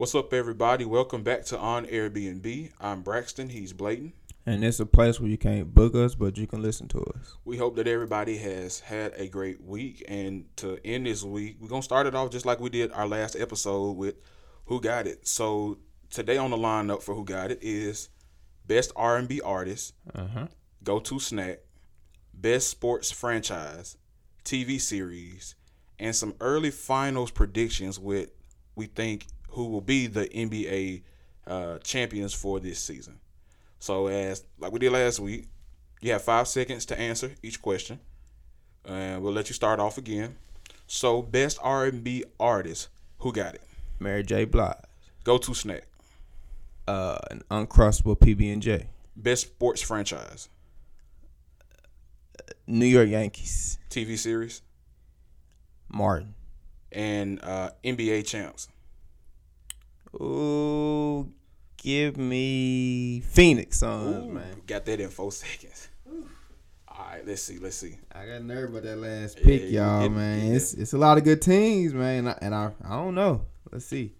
What's 0.00 0.14
up, 0.14 0.32
everybody? 0.32 0.86
Welcome 0.86 1.22
back 1.22 1.44
to 1.44 1.58
On 1.58 1.84
Airbnb. 1.84 2.70
I'm 2.80 3.02
Braxton. 3.02 3.50
He's 3.50 3.74
Blayton. 3.74 4.14
And 4.46 4.64
it's 4.64 4.80
a 4.80 4.86
place 4.86 5.20
where 5.20 5.28
you 5.28 5.36
can't 5.36 5.74
book 5.74 5.94
us, 5.94 6.14
but 6.14 6.38
you 6.38 6.46
can 6.46 6.62
listen 6.62 6.88
to 6.88 7.00
us. 7.18 7.36
We 7.44 7.58
hope 7.58 7.76
that 7.76 7.86
everybody 7.86 8.38
has 8.38 8.80
had 8.80 9.12
a 9.18 9.28
great 9.28 9.62
week. 9.62 10.02
And 10.08 10.46
to 10.56 10.78
end 10.86 11.04
this 11.04 11.22
week, 11.22 11.58
we're 11.60 11.68
going 11.68 11.82
to 11.82 11.84
start 11.84 12.06
it 12.06 12.14
off 12.14 12.30
just 12.30 12.46
like 12.46 12.60
we 12.60 12.70
did 12.70 12.90
our 12.92 13.06
last 13.06 13.36
episode 13.36 13.98
with 13.98 14.14
Who 14.64 14.80
Got 14.80 15.06
It. 15.06 15.28
So 15.28 15.76
today 16.08 16.38
on 16.38 16.50
the 16.50 16.56
lineup 16.56 17.02
for 17.02 17.14
Who 17.14 17.26
Got 17.26 17.50
It 17.50 17.58
is 17.60 18.08
Best 18.66 18.92
R&B 18.96 19.42
Artist, 19.42 19.92
Uh-huh. 20.14 20.46
Go 20.82 21.00
To 21.00 21.20
Snack, 21.20 21.58
Best 22.32 22.70
Sports 22.70 23.10
Franchise, 23.10 23.98
TV 24.46 24.80
Series, 24.80 25.56
and 25.98 26.16
some 26.16 26.36
early 26.40 26.70
finals 26.70 27.30
predictions 27.30 28.00
with 28.00 28.30
we 28.74 28.86
think 28.86 29.26
who 29.50 29.66
will 29.66 29.80
be 29.80 30.06
the 30.06 30.26
NBA 30.26 31.02
uh, 31.46 31.78
champions 31.78 32.32
for 32.34 32.60
this 32.60 32.78
season. 32.80 33.18
So 33.78 34.06
as 34.08 34.44
like 34.58 34.72
we 34.72 34.78
did 34.78 34.92
last 34.92 35.20
week, 35.20 35.48
you 36.00 36.12
have 36.12 36.22
five 36.22 36.48
seconds 36.48 36.84
to 36.86 36.98
answer 36.98 37.32
each 37.42 37.60
question, 37.60 38.00
and 38.84 39.22
we'll 39.22 39.32
let 39.32 39.48
you 39.48 39.54
start 39.54 39.80
off 39.80 39.98
again. 39.98 40.36
So 40.86 41.22
best 41.22 41.58
R&B 41.62 42.24
artist, 42.38 42.88
who 43.18 43.32
got 43.32 43.54
it? 43.54 43.62
Mary 43.98 44.22
J. 44.22 44.44
Blige. 44.44 44.76
Go 45.24 45.38
to 45.38 45.54
snack. 45.54 45.86
Uh, 46.88 47.18
an 47.30 47.42
uncrustable 47.50 48.18
PB 48.18 48.52
and 48.52 48.62
J. 48.62 48.86
Best 49.14 49.42
sports 49.42 49.82
franchise, 49.82 50.48
New 52.66 52.86
York 52.86 53.08
Yankees. 53.08 53.78
TV 53.90 54.16
series, 54.18 54.62
Martin. 55.88 56.34
and 56.92 57.38
uh, 57.44 57.70
NBA 57.84 58.26
champs. 58.26 58.68
Ooh, 60.14 61.30
give 61.76 62.16
me 62.16 63.20
Phoenix 63.20 63.78
Suns, 63.78 64.26
Ooh, 64.26 64.28
man. 64.32 64.62
Got 64.66 64.84
that 64.86 65.00
in 65.00 65.08
four 65.08 65.30
seconds. 65.32 65.88
All 66.88 67.06
right, 67.12 67.26
let's 67.26 67.42
see. 67.42 67.58
Let's 67.58 67.76
see. 67.76 67.96
I 68.12 68.26
got 68.26 68.42
nervous 68.42 68.70
about 68.70 68.82
that 68.82 68.96
last 68.98 69.36
pick, 69.38 69.62
you 69.62 69.68
y'all, 69.78 70.02
get- 70.02 70.12
man. 70.12 70.48
yeah. 70.48 70.54
It's 70.56 70.74
it's 70.74 70.92
a 70.92 70.98
lot 70.98 71.16
of 71.18 71.24
good 71.24 71.40
teams, 71.40 71.94
man. 71.94 72.18
And 72.18 72.28
I, 72.30 72.38
and 72.42 72.54
I, 72.54 72.72
I 72.84 72.90
don't 72.96 73.14
know. 73.14 73.46
Let's 73.70 73.86
see. 73.86 74.12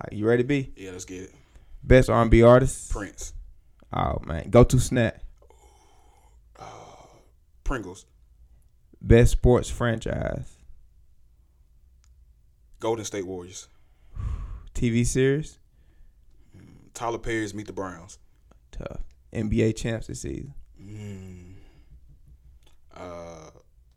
Uh, 0.00 0.06
You 0.10 0.26
ready, 0.26 0.42
B? 0.42 0.72
Yeah, 0.76 0.90
let's 0.90 1.04
get 1.04 1.22
it. 1.22 1.34
Best 1.84 2.08
R&B 2.10 2.42
artist. 2.42 2.90
Prince, 2.90 3.32
Oh 3.92 4.18
man, 4.24 4.48
go 4.50 4.64
to 4.64 4.78
Snap. 4.80 5.18
Pringles, 7.64 8.04
Best 9.00 9.32
sports 9.32 9.70
franchise. 9.70 10.56
Golden 12.80 13.04
State 13.04 13.26
Warriors, 13.26 13.68
TV 14.82 15.06
series. 15.06 15.60
Tyler 16.92 17.18
Perry's 17.18 17.54
Meet 17.54 17.68
the 17.68 17.72
Browns, 17.72 18.18
Tough. 18.72 19.00
NBA 19.32 19.76
champs 19.76 20.08
this 20.08 20.22
season. 20.22 20.54
uh, 22.96 23.50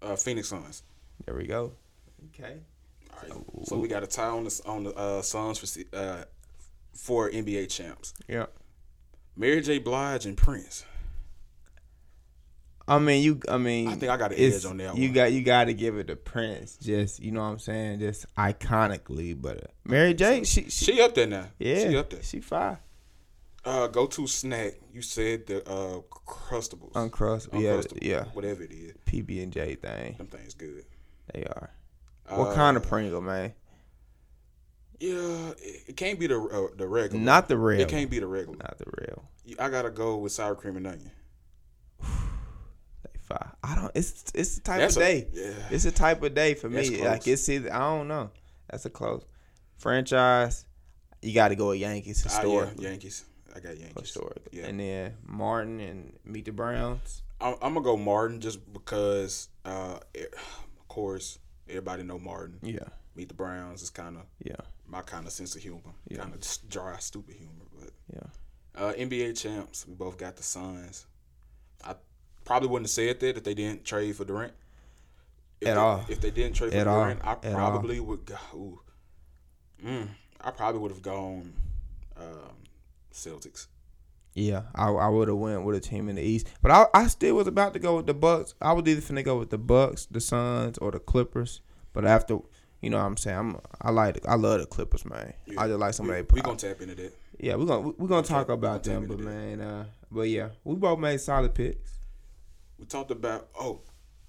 uh, 0.03 0.15
Phoenix 0.15 0.49
Suns. 0.49 0.83
There 1.25 1.33
we 1.35 1.47
go. 1.47 1.71
Okay. 2.27 2.57
All 3.11 3.19
right. 3.23 3.67
So 3.67 3.79
we 3.79 3.87
got 3.87 4.03
a 4.03 4.07
tie 4.07 4.27
on 4.27 4.43
the 4.43 4.61
on 4.67 4.83
the 4.83 4.93
uh, 4.93 5.21
Suns 5.23 5.57
for 5.57 5.97
uh, 5.97 6.25
for 6.93 7.31
NBA 7.31 7.67
champs. 7.71 8.13
Yeah. 8.27 8.45
Mary 9.35 9.61
J. 9.61 9.79
Blige 9.79 10.27
and 10.27 10.37
Prince. 10.37 10.85
I 12.87 12.99
mean, 12.99 13.23
you. 13.23 13.39
I 13.49 13.57
mean, 13.57 13.87
I 13.87 13.95
think 13.95 14.11
I 14.11 14.17
got 14.17 14.31
an 14.31 14.37
edge 14.39 14.63
on 14.65 14.77
that 14.77 14.95
You 14.95 15.05
one. 15.07 15.13
got 15.13 15.31
you 15.31 15.41
got 15.43 15.65
to 15.65 15.73
give 15.73 15.97
it 15.97 16.07
to 16.07 16.15
Prince. 16.15 16.77
Just 16.77 17.19
you 17.19 17.31
know 17.31 17.41
what 17.41 17.47
I'm 17.47 17.59
saying. 17.59 17.99
Just 17.99 18.25
iconically, 18.35 19.39
but 19.39 19.57
uh, 19.57 19.67
Mary 19.85 20.13
J. 20.13 20.43
She, 20.43 20.63
she 20.69 20.69
She 20.93 21.01
up 21.01 21.15
there 21.15 21.25
now. 21.27 21.47
yeah. 21.57 21.89
She 21.89 21.97
up 21.97 22.09
there. 22.11 22.21
She 22.23 22.41
fine. 22.41 22.77
Uh, 23.63 23.87
go 23.87 24.05
to 24.05 24.27
snack. 24.27 24.73
You 24.93 25.01
said 25.01 25.47
the 25.47 25.67
uh, 25.67 26.01
Crustables. 26.27 26.91
Uncrust. 26.93 27.47
Yeah. 27.53 27.77
Uncrustables, 27.77 27.97
Yeah. 28.03 28.25
Whatever 28.33 28.61
it 28.61 28.71
is, 28.71 28.93
PB 29.07 29.41
and 29.41 29.51
J 29.51 29.73
thing. 29.73 30.15
them 30.17 30.27
things 30.27 30.53
good. 30.53 30.85
They 31.33 31.43
are. 31.45 31.71
What 32.29 32.53
kind 32.55 32.77
of 32.77 32.85
Uh, 32.85 32.89
Pringle, 32.89 33.21
man? 33.21 33.53
Yeah, 34.99 35.49
it, 35.61 35.83
it 35.87 35.97
can't 35.97 36.19
be 36.19 36.27
the 36.27 36.39
uh, 36.39 36.75
the 36.77 36.87
regular. 36.87 37.23
Not 37.23 37.47
the 37.47 37.57
real. 37.57 37.81
It 37.81 37.89
can't 37.89 38.09
be 38.09 38.19
the 38.19 38.27
regular. 38.27 38.57
Not 38.59 38.77
the 38.77 38.85
real. 38.99 39.23
I 39.59 39.69
gotta 39.69 39.89
go 39.89 40.17
with 40.17 40.31
sour 40.31 40.55
cream 40.55 40.77
and 40.77 40.87
onion. 40.87 41.11
Fine. 43.25 43.51
I 43.63 43.75
don't. 43.75 43.91
It's 43.95 44.25
it's 44.35 44.55
the 44.55 44.61
type 44.61 44.79
That's 44.79 44.95
of 44.97 45.01
a- 45.01 45.05
day. 45.05 45.27
yeah. 45.33 45.51
It's 45.71 45.85
a 45.85 45.91
type 45.91 46.21
of 46.23 46.33
day 46.35 46.53
for 46.53 46.69
That's 46.69 46.89
me. 46.89 46.97
close. 46.97 47.09
Like 47.09 47.27
it's 47.27 47.49
either 47.49 47.73
I 47.73 47.79
don't 47.79 48.07
know. 48.07 48.29
That's 48.69 48.85
a 48.85 48.89
close 48.89 49.23
franchise. 49.77 50.65
You 51.21 51.33
got 51.33 51.47
to 51.49 51.55
go 51.55 51.69
with 51.69 51.79
Yankees 51.79 52.21
historically. 52.23 52.83
yeah, 52.83 52.89
Yankees. 52.91 53.25
I 53.55 53.59
got 53.59 53.77
Yankees. 53.77 53.95
historically. 54.01 54.59
Yeah. 54.59 54.65
And 54.67 54.79
then 54.79 55.13
Martin 55.25 55.79
and 55.79 56.13
Meet 56.25 56.45
the 56.45 56.51
Browns. 56.51 57.23
I'm, 57.41 57.53
I'm 57.61 57.73
gonna 57.73 57.81
go 57.83 57.97
Martin 57.97 58.39
just 58.41 58.59
because, 58.73 59.49
uh, 59.63 59.99
it- 60.13 60.33
of 60.79 60.87
course, 60.87 61.39
everybody 61.67 62.03
know 62.03 62.19
Martin. 62.19 62.59
Yeah. 62.61 62.79
Meet 63.15 63.29
the 63.29 63.33
Browns 63.33 63.81
is 63.81 63.89
kind 63.89 64.17
of 64.17 64.23
Yeah. 64.43 64.55
my 64.87 65.01
kind 65.01 65.25
of 65.25 65.31
sense 65.31 65.55
of 65.55 65.61
humor. 65.61 65.93
Yeah. 66.09 66.17
Kind 66.19 66.33
of 66.33 66.41
dry, 66.69 66.97
stupid 66.99 67.35
humor. 67.35 67.65
But 67.79 67.91
Yeah. 68.13 68.81
uh, 68.81 68.93
NBA 68.93 69.33
champs, 69.33 69.87
we 69.87 69.93
both 69.95 70.17
got 70.17 70.35
the 70.35 70.43
Suns. 70.43 71.05
I 71.83 71.95
probably 72.45 72.69
wouldn't 72.69 72.85
have 72.85 72.91
said 72.91 73.19
that 73.19 73.37
if 73.37 73.43
they 73.43 73.53
didn't 73.53 73.83
trade 73.83 74.15
for 74.15 74.23
Durant. 74.23 74.53
If 75.59 75.67
At 75.67 75.73
they, 75.73 75.79
all. 75.79 76.05
If 76.07 76.21
they 76.21 76.31
didn't 76.31 76.53
trade 76.53 76.71
for 76.71 76.77
At 76.77 76.87
all. 76.87 77.03
Durant, 77.03 77.19
I 77.25 77.35
probably 77.35 77.99
would 77.99 78.25
go. 78.25 78.37
Ooh, 78.53 78.79
mm, 79.83 80.07
I 80.41 80.51
probably 80.51 80.79
would 80.79 80.91
have 80.91 81.01
gone 81.01 81.53
um, 82.17 82.55
Celtics. 83.11 83.67
Yeah. 84.33 84.63
I, 84.75 84.89
I 84.89 85.07
would 85.07 85.27
have 85.29 85.37
went 85.37 85.63
with 85.63 85.75
a 85.75 85.79
team 85.79 86.09
in 86.09 86.15
the 86.15 86.21
East, 86.21 86.47
but 86.61 86.71
I 86.71 86.85
I 86.93 87.07
still 87.07 87.35
was 87.35 87.47
about 87.47 87.73
to 87.73 87.79
go 87.79 87.95
with 87.97 88.05
the 88.05 88.13
Bucks. 88.13 88.53
I 88.61 88.73
was 88.73 88.85
either 88.87 89.01
finna 89.01 89.23
go 89.23 89.39
with 89.39 89.49
the 89.49 89.57
Bucks, 89.57 90.05
the 90.05 90.19
Suns, 90.19 90.77
or 90.77 90.91
the 90.91 90.99
Clippers. 90.99 91.61
But 91.93 92.05
after 92.05 92.39
you 92.81 92.89
know 92.89 92.97
what 92.97 93.05
I'm 93.05 93.17
saying 93.17 93.37
I'm 93.37 93.59
I 93.81 93.91
like 93.91 94.27
I 94.27 94.35
love 94.35 94.59
the 94.59 94.65
Clippers, 94.65 95.05
man. 95.05 95.33
I 95.57 95.67
just 95.67 95.79
like 95.79 95.93
some 95.93 96.07
we, 96.07 96.21
we 96.33 96.41
gonna 96.41 96.57
tap 96.57 96.81
into 96.81 96.95
that. 96.95 97.13
Yeah, 97.39 97.55
we're 97.55 97.65
gonna 97.65 97.89
we're 97.97 98.07
gonna 98.07 98.27
talk 98.27 98.49
about 98.49 98.83
them, 98.83 99.07
but 99.07 99.19
man, 99.19 99.61
uh, 99.61 99.85
but 100.11 100.23
yeah, 100.23 100.49
we 100.63 100.75
both 100.75 100.99
made 100.99 101.19
solid 101.21 101.53
picks. 101.53 101.94
We 102.77 102.85
talked 102.85 103.11
about 103.11 103.49
oh 103.59 103.81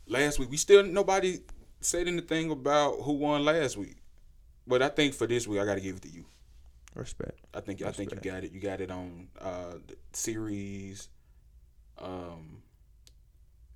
last 0.06 0.38
week. 0.38 0.50
We 0.50 0.56
still 0.56 0.82
nobody 0.84 1.40
said 1.80 2.08
anything 2.08 2.50
about 2.50 3.00
who 3.02 3.12
won 3.12 3.44
last 3.44 3.76
week. 3.76 3.96
But 4.66 4.82
I 4.82 4.88
think 4.88 5.14
for 5.14 5.26
this 5.26 5.46
week 5.46 5.60
I 5.60 5.64
gotta 5.64 5.80
give 5.80 5.96
it 5.96 6.02
to 6.02 6.08
you. 6.08 6.24
Respect. 6.94 7.38
I 7.54 7.60
think 7.60 7.82
I 7.82 7.90
think 7.90 8.12
you 8.12 8.20
got 8.20 8.44
it. 8.44 8.52
You 8.52 8.60
got 8.60 8.80
it 8.80 8.90
on 8.90 9.28
uh 9.40 9.74
the 9.86 9.96
series 10.12 11.08
um 11.98 12.62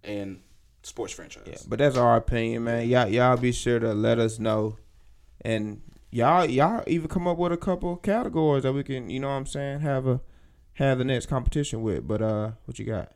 and 0.03 0.41
sports 0.83 1.13
franchise. 1.13 1.45
Yeah, 1.47 1.59
but 1.69 1.79
that's 1.79 1.97
our 1.97 2.17
opinion, 2.17 2.65
man. 2.65 2.89
Y'all 2.89 3.09
y'all 3.09 3.37
be 3.37 3.53
sure 3.53 3.79
to 3.79 3.93
let 3.93 4.19
us 4.19 4.39
know, 4.39 4.79
and 5.43 5.83
y'all 6.11 6.47
y'all 6.47 6.83
even 6.87 7.09
come 7.09 7.27
up 7.29 7.37
with 7.37 7.53
a 7.53 7.57
couple 7.57 7.97
categories 7.97 8.63
that 8.63 8.73
we 8.73 8.83
can, 8.83 9.11
you 9.11 9.21
know 9.21 9.29
what 9.29 9.35
I'm 9.35 9.47
saying, 9.47 9.81
have 9.81 10.07
a 10.07 10.21
have 10.75 10.99
the 10.99 11.05
next 11.05 11.27
competition 11.27 11.83
with. 11.83 12.07
But 12.07 12.23
uh, 12.23 12.53
what 12.65 12.79
you 12.79 12.87
got? 12.87 13.13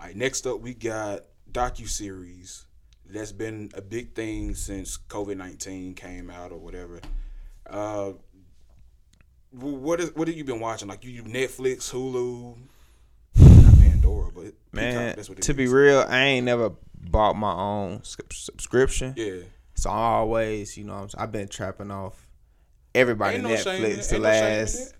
All 0.00 0.06
right, 0.06 0.16
next 0.16 0.46
up 0.46 0.60
we 0.60 0.72
got 0.72 1.24
docu 1.52 1.86
series. 1.86 2.64
That's 3.04 3.32
been 3.32 3.70
a 3.74 3.82
big 3.82 4.14
thing 4.14 4.54
since 4.54 4.96
COVID 4.96 5.36
nineteen 5.36 5.92
came 5.92 6.30
out 6.30 6.52
or 6.52 6.56
whatever. 6.58 7.00
Uh, 7.68 8.12
what 9.50 10.00
is 10.00 10.14
what 10.14 10.26
have 10.26 10.36
you 10.38 10.44
been 10.44 10.58
watching? 10.58 10.88
Like 10.88 11.04
you 11.04 11.22
Netflix, 11.24 11.90
Hulu, 11.92 12.56
not 13.62 13.78
Pandora, 13.78 14.30
but 14.32 14.54
Man, 14.72 14.92
Peacock, 14.94 15.16
that's 15.16 15.28
what 15.28 15.38
it 15.38 15.42
to 15.42 15.52
be 15.52 15.66
real, 15.66 16.06
I 16.08 16.20
ain't 16.22 16.46
never 16.46 16.72
bought 16.94 17.36
my 17.36 17.52
own 17.52 18.00
subscription. 18.02 19.12
yeah. 19.18 19.42
So 19.74 19.90
always, 19.90 20.78
you 20.78 20.84
know, 20.84 20.94
what 20.94 21.02
I'm 21.02 21.08
saying, 21.10 21.22
I've 21.22 21.32
been 21.32 21.48
trapping 21.48 21.90
off 21.90 22.26
everybody 22.94 23.34
Ain't 23.34 23.44
no 23.44 23.50
Netflix 23.50 23.82
it. 23.82 24.08
the 24.08 24.14
Ain't 24.14 24.22
no 24.22 24.28
last 24.30 24.94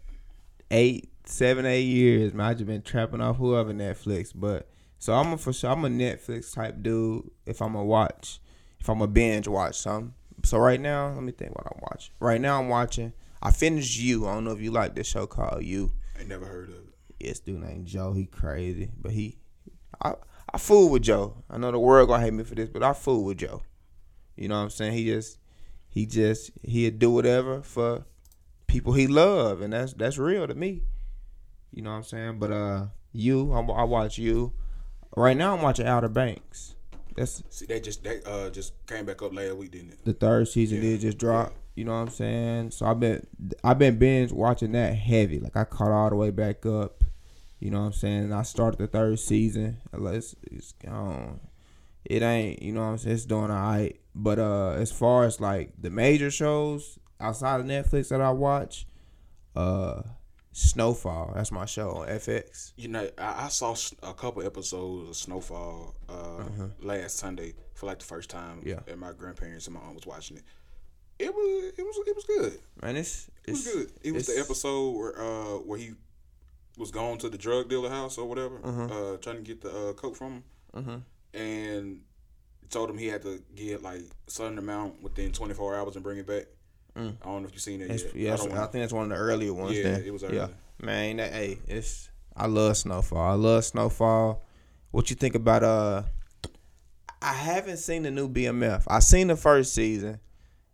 eight, 0.71 1.09
seven, 1.25 1.65
eight 1.65 1.87
years. 1.87 2.35
Man, 2.35 2.47
I 2.47 2.53
just 2.53 2.67
been 2.67 2.83
trapping 2.83 3.23
off 3.23 3.39
whoever 3.39 3.73
Netflix. 3.73 4.33
But 4.35 4.69
so 5.01 5.15
I'm 5.15 5.33
a 5.33 5.39
for 5.39 5.53
sure 5.53 5.71
I'm 5.71 5.87
a 5.87 5.89
Netflix 5.89 6.55
type 6.55 6.83
dude. 6.83 7.31
If 7.47 7.63
I'm 7.63 7.75
a 7.75 7.83
watch, 7.83 8.39
if 8.79 8.89
I'm 8.89 9.01
a 9.01 9.09
binge 9.09 9.49
watch 9.49 9.77
something. 9.77 10.13
So 10.45 10.59
right 10.59 10.81
now, 10.81 11.15
let 11.15 11.23
me 11.23 11.33
think 11.33 11.57
what 11.57 11.67
I'm 11.67 11.81
watching. 11.91 12.13
Right 12.21 12.41
now, 12.41 12.61
I'm 12.61 12.69
watching. 12.69 13.15
I 13.43 13.51
finished 13.51 13.99
You. 13.99 14.27
I 14.27 14.35
don't 14.35 14.45
know 14.45 14.53
if 14.53 14.61
you 14.61 14.71
like 14.71 14.95
this 14.95 15.07
show 15.07 15.27
called 15.27 15.65
You. 15.65 15.93
I 16.19 16.25
never 16.25 16.45
heard 16.45 16.69
of 16.69 16.77
it. 16.77 16.95
Yes, 17.19 17.41
dude 17.41 17.63
named 17.63 17.87
Joe. 17.87 18.13
He 18.13 18.27
crazy, 18.27 18.91
but 19.01 19.13
he, 19.13 19.39
I, 20.05 20.15
I 20.53 20.59
fool 20.59 20.91
with 20.91 21.03
Joe. 21.03 21.45
I 21.49 21.57
know 21.57 21.73
the 21.73 21.79
world 21.79 22.09
gonna 22.09 22.23
hate 22.23 22.35
me 22.35 22.45
for 22.45 22.55
this, 22.55 22.69
but 22.69 22.83
I 22.83 22.93
fool 22.93 23.25
with 23.25 23.39
Joe. 23.39 23.63
You 24.37 24.49
know 24.49 24.57
what 24.57 24.65
I'm 24.65 24.71
saying? 24.71 24.93
He 24.93 25.07
just, 25.07 25.39
he 25.89 26.05
just, 26.05 26.51
he'd 26.63 26.99
do 26.99 27.11
whatever 27.11 27.63
for 27.63 28.05
people 28.67 28.93
he 28.93 29.07
love, 29.07 29.63
and 29.63 29.73
that's 29.73 29.95
that's 29.95 30.19
real 30.19 30.47
to 30.47 30.55
me. 30.55 30.83
You 31.71 31.83
know 31.83 31.91
what 31.91 31.97
I'm 31.97 32.05
saying? 32.05 32.39
But 32.39 32.53
uh, 32.53 32.87
you, 33.13 33.51
I, 33.53 33.61
I 33.61 33.85
watch 33.85 34.19
you. 34.19 34.53
Right 35.17 35.37
now, 35.37 35.55
I'm 35.57 35.63
watching 35.63 35.87
Outer 35.87 36.09
Banks. 36.09 36.75
That's 37.17 37.43
See, 37.51 37.67
they 37.67 37.81
just 37.81 38.05
they 38.05 38.23
uh 38.25 38.51
just 38.51 38.73
came 38.87 39.05
back 39.05 39.21
up 39.23 39.35
last 39.35 39.57
week, 39.57 39.73
didn't 39.73 39.91
it? 39.93 40.05
the 40.05 40.13
third 40.13 40.47
season 40.49 40.77
Yeah. 40.79 40.91
did 40.91 41.01
just 41.01 41.19
drop. 41.19 41.53
You 41.75 41.85
know 41.85 41.93
what 41.93 41.99
I'm 42.03 42.09
saying? 42.11 42.71
So 42.71 42.87
I've 42.87 43.01
been 43.01 43.27
I've 43.65 43.79
been 43.79 43.99
binge 43.99 44.33
watching 44.33 44.73
that 44.73 44.95
heavy. 44.95 45.41
Like 45.41 45.57
I 45.57 45.65
caught 45.65 45.91
all 45.91 46.09
the 46.11 46.17
way 46.17 46.31
back 46.31 46.65
up. 46.67 47.03
You 47.59 47.71
know 47.71 47.81
what 47.81 47.87
I'm 47.87 47.93
saying? 47.93 48.33
I 48.33 48.43
started 48.43 48.79
the 48.79 48.87
third 48.87 49.19
season. 49.19 49.79
It's, 49.93 50.35
it's 50.51 50.73
gone. 50.73 51.41
It 52.05 52.23
ain't. 52.23 52.63
You 52.63 52.73
know 52.73 52.81
what 52.81 52.87
I'm 52.87 52.99
saying? 52.99 53.15
It's 53.17 53.25
doing 53.27 53.51
alright. 53.51 54.01
But 54.15 54.39
uh, 54.39 54.71
as 54.79 54.91
far 54.93 55.25
as 55.25 55.41
like 55.41 55.73
the 55.79 55.91
major 55.91 56.31
shows 56.31 56.99
outside 57.21 57.61
of 57.61 57.67
Netflix 57.67 58.09
that 58.09 58.21
I 58.21 58.31
watch, 58.31 58.87
uh, 59.55 60.03
Snowfall. 60.53 61.33
That's 61.35 61.53
my 61.53 61.65
show 61.65 61.91
on 61.93 62.09
FX. 62.09 62.73
You 62.77 62.89
know, 62.89 63.09
I, 63.19 63.45
I 63.45 63.49
saw 63.49 63.75
a 64.03 64.13
couple 64.15 64.45
episodes 64.45 65.09
of 65.11 65.17
Snowfall 65.17 65.95
uh, 66.09 66.45
last 66.81 67.19
Sunday 67.19 67.55
for 67.75 67.87
like 67.87 67.99
the 68.01 68.05
first 68.05 68.31
time. 68.31 68.59
Uh-huh. 68.59 68.81
Yeah. 68.87 68.93
and 68.93 69.01
my 69.01 69.13
grandparents 69.13 69.67
and 69.67 69.75
my 69.75 69.81
aunt 69.81 69.95
was 69.95 70.07
watching 70.07 70.37
it. 70.39 70.43
It 71.19 71.35
was 71.35 71.73
it 71.79 71.83
was 71.83 72.01
it 72.07 72.17
was 72.17 72.25
good. 72.25 72.59
Man, 72.83 72.97
it's 72.97 73.29
It 73.47 73.51
was 73.53 73.67
it's 73.67 73.75
good. 73.77 73.93
It 74.03 74.13
was 74.13 74.27
the 74.27 74.39
episode 74.41 74.91
where 74.97 75.21
uh 75.21 75.59
where 75.59 75.79
he 75.79 75.93
was 76.79 76.91
going 76.91 77.19
to 77.19 77.29
the 77.29 77.37
drug 77.39 77.69
dealer 77.69 77.91
house 77.91 78.17
or 78.19 78.27
whatever, 78.27 78.59
Uh-huh. 78.65 78.85
uh 78.85 79.17
trying 79.19 79.37
to 79.37 79.43
get 79.43 79.61
the 79.61 79.91
uh, 79.91 79.93
coke 79.93 80.17
from 80.17 80.33
him, 80.33 80.45
Mhm. 80.75 81.03
and 81.35 82.01
told 82.71 82.89
him 82.89 82.97
he 82.99 83.09
had 83.09 83.23
to 83.23 83.43
get 83.55 83.83
like 83.83 84.01
a 84.27 84.31
certain 84.31 84.57
amount 84.59 85.03
within 85.03 85.31
24 85.33 85.77
hours 85.77 85.95
and 85.97 86.03
bring 86.03 86.19
it 86.19 86.27
back. 86.27 86.47
Mm. 87.01 87.17
I 87.23 87.25
don't 87.25 87.43
know 87.43 87.49
if 87.49 87.55
you've 87.55 87.63
seen 87.63 87.81
it 87.81 87.91
It's, 87.91 88.05
yet. 88.05 88.15
yeah, 88.15 88.31
I 88.31 88.35
I, 88.35 88.67
think 88.67 88.83
that's 88.83 88.93
one 88.93 89.05
of 89.05 89.11
the 89.11 89.17
earlier 89.17 89.55
ones. 89.55 89.77
Yeah, 89.77 89.85
then. 89.85 90.05
it 90.05 90.13
was 90.13 90.23
Yeah, 90.23 90.49
man. 90.81 91.17
That, 91.17 91.33
hey, 91.33 91.59
it's 91.67 92.11
I 92.37 92.47
love 92.47 92.77
Snowfall. 92.77 93.19
I 93.19 93.35
love 93.35 93.65
Snowfall. 93.65 94.43
What 94.91 95.11
you 95.11 95.17
think 95.17 95.35
about? 95.35 95.63
Uh, 95.63 96.03
I 97.23 97.33
haven't 97.33 97.79
seen 97.79 98.03
the 98.03 98.11
new 98.11 98.29
BMF. 98.29 98.85
I 98.89 98.99
seen 99.01 99.29
the 99.29 99.37
first 99.37 99.75
season, 99.75 100.21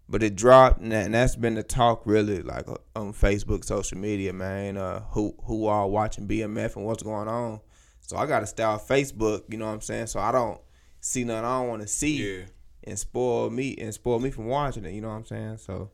but 0.08 0.22
it 0.22 0.36
dropped, 0.36 0.80
and, 0.80 0.92
that, 0.92 1.06
and 1.06 1.14
that's 1.14 1.36
been 1.36 1.54
the 1.54 1.62
talk 1.62 2.02
really, 2.04 2.42
like 2.42 2.68
uh, 2.68 2.76
on 2.94 3.12
Facebook, 3.12 3.64
social 3.64 3.98
media, 3.98 4.32
man. 4.32 4.76
Uh, 4.76 5.00
who 5.10 5.34
who 5.44 5.66
are 5.66 5.88
watching 5.88 6.26
BMF 6.28 6.76
and 6.76 6.84
what's 6.84 7.02
going 7.02 7.28
on? 7.28 7.60
So 8.00 8.16
I 8.16 8.26
got 8.26 8.40
to 8.40 8.46
stay 8.46 8.62
off 8.62 8.86
Facebook. 8.88 9.42
You 9.48 9.58
know 9.58 9.66
what 9.66 9.72
I'm 9.72 9.80
saying? 9.80 10.06
So 10.08 10.20
I 10.20 10.32
don't 10.32 10.60
see 11.00 11.24
nothing 11.24 11.44
I 11.44 11.58
don't 11.60 11.68
want 11.68 11.82
to 11.82 11.88
see 11.88 12.38
Yeah, 12.38 12.44
and 12.84 12.98
spoil 12.98 13.50
me 13.50 13.76
and 13.76 13.92
spoil 13.92 14.18
me 14.18 14.30
from 14.30 14.46
watching 14.46 14.84
it. 14.84 14.92
You 14.92 15.00
know 15.02 15.08
what 15.08 15.14
I'm 15.14 15.26
saying? 15.26 15.58
So. 15.58 15.90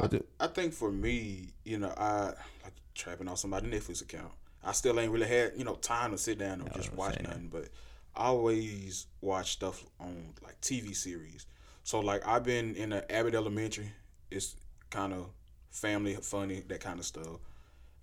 But 0.00 0.10
the, 0.12 0.24
I 0.38 0.46
think 0.46 0.72
for 0.72 0.90
me, 0.90 1.48
you 1.64 1.78
know, 1.78 1.92
I 1.96 2.32
like 2.64 2.72
trapping 2.94 3.28
on 3.28 3.36
somebody's 3.36 3.72
Netflix 3.72 4.02
account. 4.02 4.32
I 4.64 4.72
still 4.72 4.98
ain't 5.00 5.10
really 5.12 5.26
had 5.26 5.52
you 5.56 5.64
know 5.64 5.74
time 5.76 6.10
to 6.12 6.18
sit 6.18 6.38
down 6.38 6.60
and 6.60 6.72
just 6.74 6.92
watch 6.94 7.20
nothing, 7.22 7.48
but 7.52 7.68
I 8.14 8.24
always 8.24 9.06
watch 9.20 9.52
stuff 9.52 9.84
on 9.98 10.34
like 10.42 10.60
TV 10.60 10.94
series. 10.94 11.46
So 11.84 12.00
like 12.00 12.26
I've 12.26 12.44
been 12.44 12.74
in 12.76 12.90
the 12.90 13.10
Abbott 13.12 13.34
Elementary. 13.34 13.90
It's 14.30 14.56
kind 14.90 15.12
of 15.12 15.26
family 15.70 16.14
funny 16.16 16.60
that 16.68 16.80
kind 16.80 16.98
of 16.98 17.04
stuff. 17.06 17.38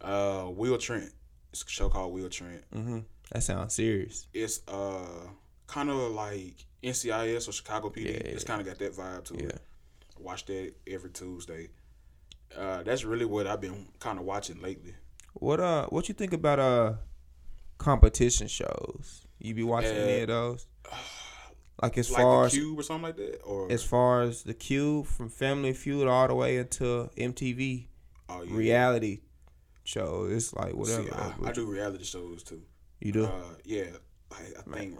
Uh, 0.01 0.45
Will 0.49 0.77
Trent. 0.77 1.11
It's 1.51 1.63
a 1.63 1.69
show 1.69 1.89
called 1.89 2.13
Will 2.13 2.29
Trent. 2.29 2.63
hmm 2.73 2.99
That 3.31 3.43
sounds 3.43 3.73
serious. 3.73 4.27
It's 4.33 4.61
uh 4.67 5.27
kind 5.67 5.89
of 5.89 6.11
like 6.11 6.65
NCIS 6.83 7.47
or 7.47 7.51
Chicago 7.51 7.89
PD. 7.89 8.05
Yeah, 8.05 8.31
It's 8.33 8.43
kind 8.43 8.61
of 8.61 8.67
got 8.67 8.77
that 8.79 8.93
vibe 8.93 9.25
to 9.25 9.33
Yeah. 9.35 9.49
it. 9.49 9.61
I 10.17 10.21
watch 10.21 10.45
that 10.45 10.73
every 10.87 11.09
Tuesday. 11.11 11.69
Uh, 12.55 12.83
that's 12.83 13.03
really 13.03 13.25
what 13.25 13.47
I've 13.47 13.61
been 13.61 13.87
kind 13.99 14.19
of 14.19 14.25
watching 14.25 14.61
lately. 14.61 14.95
What 15.33 15.59
uh, 15.59 15.87
what 15.87 16.07
you 16.07 16.13
think 16.15 16.33
about 16.33 16.59
uh, 16.59 16.93
competition 17.77 18.47
shows? 18.47 19.27
You 19.39 19.53
be 19.53 19.63
watching 19.63 19.95
any 19.95 20.19
Uh, 20.19 20.23
of 20.23 20.27
those? 20.27 20.67
Like 21.79 21.95
as 21.99 22.09
like 22.09 22.21
far 22.23 22.39
the 22.39 22.45
as 22.47 22.53
Cube 22.53 22.79
or 22.79 22.81
something 22.81 23.03
like 23.03 23.17
that, 23.17 23.41
or 23.43 23.71
as 23.71 23.83
far 23.83 24.23
as 24.23 24.41
the 24.41 24.55
Cube 24.55 25.05
from 25.05 25.29
Family 25.29 25.73
Feud 25.73 26.07
all 26.07 26.27
the 26.27 26.33
way 26.33 26.57
into 26.57 27.11
MTV 27.15 27.85
oh, 28.29 28.41
yeah. 28.41 28.55
reality 28.55 29.19
show. 29.83 30.25
It's 30.27 30.55
like 30.55 30.73
whatever. 30.73 31.03
See, 31.03 31.11
I, 31.11 31.49
I 31.49 31.51
do 31.51 31.71
reality 31.71 32.03
shows 32.03 32.41
too. 32.41 32.63
you 32.99 33.11
do? 33.11 33.25
Uh, 33.25 33.53
yeah, 33.63 33.83
like, 34.31 34.57
I 34.57 34.75
think 34.75 34.97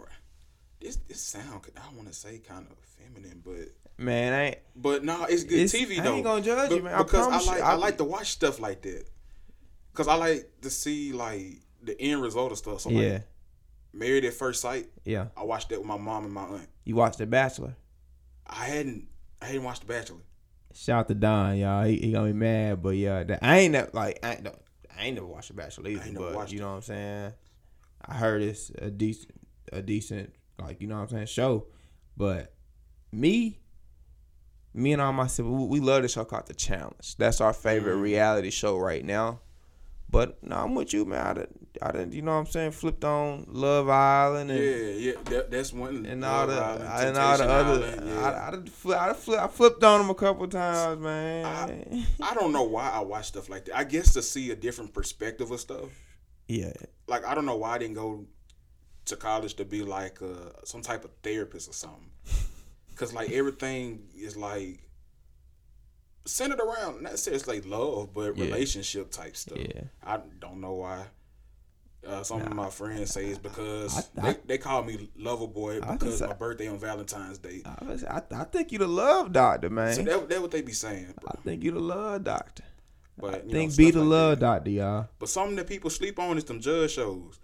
this 0.80 0.98
this 1.08 1.20
sound 1.20 1.66
I 1.76 1.86
don't 1.86 1.96
want 1.96 2.08
to 2.10 2.14
say 2.14 2.38
kind 2.38 2.68
of 2.70 2.78
feminine, 2.78 3.42
but 3.44 3.74
man, 3.98 4.32
I 4.32 4.44
ain't. 4.46 4.58
but 4.76 5.04
no, 5.04 5.24
it's 5.24 5.44
good 5.44 5.58
It's- 5.60 5.72
TV 5.72 5.98
I 5.98 6.04
though. 6.04 6.14
ain't 6.14 6.24
gonna 6.24 6.42
judge 6.42 6.70
you, 6.70 6.82
man. 6.82 6.94
I 6.94 7.02
because 7.02 7.26
I, 7.26 7.40
you, 7.40 7.46
like 7.46 7.60
I- 7.62 7.72
I 7.72 7.74
like 7.74 7.98
to 7.98 8.04
watch 8.04 8.30
stuff 8.30 8.60
like 8.60 8.82
that. 8.82 9.04
Cause 9.94 10.06
I 10.08 10.14
like 10.14 10.48
to 10.62 10.70
see 10.70 11.12
like 11.12 11.60
the 11.82 12.00
end 12.00 12.22
result 12.22 12.52
of 12.52 12.58
stuff. 12.58 12.80
So 12.82 12.90
like, 12.90 13.02
yeah, 13.02 13.18
Married 13.92 14.24
at 14.24 14.32
First 14.34 14.60
Sight, 14.60 14.88
yeah. 15.04 15.26
I 15.36 15.42
watched 15.42 15.70
that 15.70 15.78
with 15.78 15.86
my 15.88 15.96
mom 15.96 16.24
and 16.24 16.32
my 16.32 16.44
aunt. 16.44 16.68
You 16.84 16.94
watched 16.94 17.18
The 17.18 17.26
Bachelor? 17.26 17.74
I 18.46 18.64
hadn't 18.66 19.08
I 19.42 19.46
hadn't 19.46 19.64
watched 19.64 19.80
The 19.82 19.88
Bachelor. 19.88 20.20
Shout 20.74 21.00
out 21.00 21.08
to 21.08 21.14
Don, 21.14 21.56
y'all. 21.58 21.84
He, 21.84 21.96
he 21.96 22.12
gonna 22.12 22.28
be 22.28 22.32
mad, 22.32 22.80
but 22.82 22.90
yeah, 22.90 23.24
that, 23.24 23.40
I 23.42 23.58
ain't 23.58 23.72
never 23.72 23.90
like 23.92 24.20
I 24.22 24.34
ain't, 24.34 24.42
no- 24.44 24.58
I 24.96 25.04
ain't 25.06 25.14
never 25.16 25.26
watched 25.26 25.48
The 25.48 25.54
Bachelor 25.54 25.88
either. 25.90 26.02
ain't 26.04 26.14
but 26.16 26.52
you 26.52 26.60
know 26.60 26.68
what 26.68 26.76
I'm 26.76 26.82
saying. 26.82 27.32
I 28.06 28.14
heard 28.14 28.42
it's 28.42 28.70
a 28.78 28.90
decent, 28.92 29.34
a 29.72 29.82
decent 29.82 30.32
like 30.60 30.80
you 30.80 30.86
know 30.86 30.94
what 30.94 31.02
I'm 31.02 31.08
saying 31.08 31.26
show, 31.26 31.66
but 32.16 32.54
me, 33.10 33.58
me 34.74 34.92
and 34.92 35.02
all 35.02 35.12
my 35.12 35.26
siblings, 35.26 35.68
we, 35.68 35.80
love 35.80 36.02
the 36.02 36.08
show 36.08 36.24
called 36.24 36.46
The 36.46 36.54
Challenge. 36.54 37.16
That's 37.16 37.40
our 37.40 37.52
favorite 37.52 37.96
Mm. 37.96 38.02
reality 38.02 38.50
show 38.50 38.76
right 38.78 39.04
now. 39.04 39.40
But 40.10 40.42
no, 40.42 40.56
I'm 40.56 40.74
with 40.74 40.94
you, 40.94 41.04
man. 41.04 41.26
I 41.26 41.32
done, 41.34 41.46
I 41.82 41.92
done, 41.92 42.12
you 42.12 42.22
know 42.22 42.32
what 42.32 42.38
I'm 42.38 42.46
saying, 42.46 42.70
flipped 42.70 43.04
on 43.04 43.44
Love 43.48 43.90
Island 43.90 44.50
and 44.50 44.58
Yeah, 44.58 45.10
yeah, 45.10 45.12
that, 45.24 45.50
that's 45.50 45.70
one. 45.70 46.06
and 46.06 46.24
all 46.24 46.46
the 46.46 46.54
Island, 46.54 46.82
and 47.08 47.18
all 47.18 47.36
the 47.36 47.44
other. 47.44 47.84
Island, 47.84 48.08
yeah. 48.08 48.20
I, 48.22 48.28
I, 48.48 48.50
done 48.52 48.68
I, 48.86 49.06
done 49.06 49.14
fli- 49.16 49.38
I 49.38 49.46
flipped 49.48 49.84
on 49.84 50.00
them 50.00 50.08
a 50.08 50.14
couple 50.14 50.46
times, 50.48 50.98
man. 51.02 52.06
I 52.22 52.34
don't 52.34 52.52
know 52.52 52.62
why 52.62 52.88
I 52.90 53.00
watch 53.00 53.26
stuff 53.28 53.50
like 53.50 53.66
that. 53.66 53.76
I 53.76 53.84
guess 53.84 54.14
to 54.14 54.22
see 54.22 54.50
a 54.50 54.56
different 54.56 54.94
perspective 54.94 55.50
of 55.50 55.60
stuff. 55.60 55.90
yeah, 56.46 56.72
Like 57.06 57.26
I 57.26 57.34
don't 57.34 57.44
know 57.44 57.56
why 57.56 57.74
I 57.74 57.78
didn't 57.78 57.96
go 57.96 58.24
to 59.04 59.16
college 59.16 59.54
to 59.56 59.66
be 59.66 59.82
like 59.82 60.22
uh, 60.22 60.52
some 60.64 60.80
type 60.80 61.04
of 61.04 61.10
therapist 61.22 61.68
or 61.68 61.74
something. 61.74 62.10
Cause 62.98 63.12
like 63.14 63.30
everything 63.30 64.08
is 64.16 64.36
like 64.36 64.80
centered 66.26 66.60
around 66.60 67.02
not 67.02 67.12
necessarily 67.12 67.60
like 67.60 67.66
love, 67.68 68.12
but 68.12 68.36
Yeah. 68.36 68.44
relationship 68.44 69.10
type 69.10 69.36
stuff. 69.36 69.58
yeah. 69.58 69.82
I 70.02 70.18
don't 70.40 70.60
know 70.60 70.74
why. 70.74 71.06
Uh, 72.06 72.22
some 72.22 72.40
of 72.42 72.52
my 72.54 72.70
friends 72.70 73.12
say 73.12 73.26
it's 73.26 73.38
because 73.38 73.96
I- 73.96 74.20
I- 74.28 74.32
they, 74.32 74.38
they 74.46 74.58
call 74.58 74.82
me 74.84 75.10
lover 75.16 75.46
boy 75.46 75.80
because 75.80 76.20
my 76.20 76.32
birthday 76.32 76.68
on 76.68 76.78
Valentine's 76.78 77.38
Day. 77.38 77.62
I, 77.64 77.84
was, 77.84 78.04
I, 78.04 78.22
I 78.32 78.44
think 78.44 78.70
you 78.72 78.78
the 78.78 78.86
love 78.86 79.32
doctor, 79.32 79.68
man. 79.70 79.94
So 79.94 80.02
that 80.02 80.28
that 80.28 80.40
what 80.42 80.50
they 80.50 80.62
be 80.62 80.72
saying, 80.72 81.14
bro. 81.20 81.32
I 81.36 81.40
think 81.42 81.64
you 81.64 81.72
the 81.72 81.80
love 81.80 82.24
doctor. 82.24 82.62
But 83.16 83.34
I 83.34 83.36
you 83.38 83.42
know, 83.44 83.50
think 83.52 83.76
be 83.76 83.90
the 83.90 84.00
like 84.00 84.08
love 84.08 84.40
that. 84.40 84.46
doctor, 84.46 84.70
y'all. 84.70 85.08
But 85.18 85.28
something 85.28 85.56
that 85.56 85.66
people 85.66 85.90
sleep 85.90 86.18
on 86.20 86.36
is 86.38 86.44
them 86.44 86.60
judge 86.60 86.92
shows, 86.92 87.38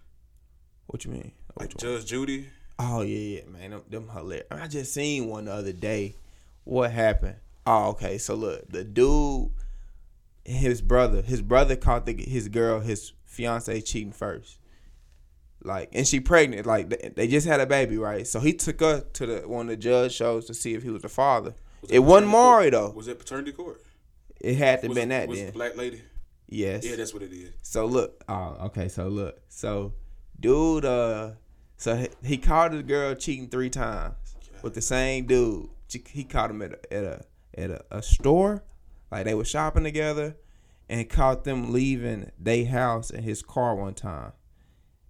What 0.86 1.04
you 1.04 1.10
mean? 1.10 1.32
like 1.58 1.72
Which 1.74 1.82
one? 1.84 1.94
Judge 1.96 2.06
Judy. 2.06 2.46
Oh 2.78 3.02
yeah, 3.02 3.38
yeah, 3.38 3.40
man. 3.50 3.70
Them, 3.70 3.82
them 3.88 4.08
hilarious. 4.08 4.46
I 4.50 4.66
just 4.66 4.92
seen 4.92 5.28
one 5.28 5.46
the 5.46 5.52
other 5.52 5.72
day. 5.72 6.16
What 6.64 6.90
happened? 6.90 7.36
Oh, 7.66 7.90
okay. 7.90 8.18
So 8.18 8.34
look, 8.34 8.68
the 8.70 8.84
dude, 8.84 9.50
his 10.44 10.82
brother, 10.82 11.22
his 11.22 11.42
brother 11.42 11.76
caught 11.76 12.06
the, 12.06 12.14
his 12.14 12.48
girl, 12.48 12.80
his 12.80 13.12
fiance 13.24 13.80
cheating 13.82 14.12
first. 14.12 14.58
Like, 15.62 15.90
and 15.92 16.06
she 16.06 16.20
pregnant. 16.20 16.66
Like, 16.66 17.14
they, 17.14 17.26
just 17.26 17.46
had 17.46 17.60
a 17.60 17.66
baby, 17.66 17.96
right? 17.96 18.26
So 18.26 18.38
he 18.38 18.52
took 18.52 18.80
her 18.80 19.00
to 19.00 19.26
the 19.26 19.48
one 19.48 19.62
of 19.62 19.68
the 19.68 19.76
judge 19.76 20.12
shows 20.12 20.44
to 20.46 20.54
see 20.54 20.74
if 20.74 20.82
he 20.82 20.90
was 20.90 21.02
the 21.02 21.08
father. 21.08 21.54
Was 21.80 21.90
it 21.90 22.00
wasn't 22.00 22.28
Maury 22.28 22.70
court? 22.70 22.72
though. 22.72 22.90
Was 22.90 23.08
it 23.08 23.18
paternity 23.18 23.52
court? 23.52 23.80
It 24.40 24.56
had 24.56 24.82
to 24.82 24.88
Was, 24.88 24.96
been 24.96 25.08
that 25.08 25.28
was 25.28 25.38
then. 25.38 25.46
the 25.46 25.52
black 25.52 25.76
lady? 25.76 26.02
Yes. 26.48 26.84
Yeah, 26.84 26.96
that's 26.96 27.14
what 27.14 27.22
it 27.22 27.32
is. 27.32 27.50
So 27.62 27.86
look, 27.86 28.22
oh, 28.28 28.56
okay. 28.66 28.88
So 28.88 29.08
look, 29.08 29.40
so 29.48 29.94
dude, 30.38 30.84
uh, 30.84 31.30
so 31.84 31.96
he, 31.96 32.08
he 32.24 32.38
caught 32.38 32.72
his 32.72 32.82
girl 32.84 33.14
cheating 33.14 33.50
three 33.50 33.68
times 33.68 34.14
with 34.62 34.72
the 34.72 34.80
same 34.80 35.26
dude. 35.26 35.68
He 36.08 36.24
caught 36.24 36.50
him 36.50 36.62
at 36.62 36.72
a 36.72 36.94
at 36.94 37.04
a 37.04 37.24
at 37.58 37.70
a, 37.70 37.84
a 37.90 38.02
store, 38.02 38.64
like 39.12 39.26
they 39.26 39.34
were 39.34 39.44
shopping 39.44 39.84
together, 39.84 40.34
and 40.88 41.10
caught 41.10 41.44
them 41.44 41.74
leaving 41.74 42.30
they 42.40 42.64
house 42.64 43.10
in 43.10 43.22
his 43.22 43.42
car 43.42 43.74
one 43.74 43.92
time. 43.92 44.32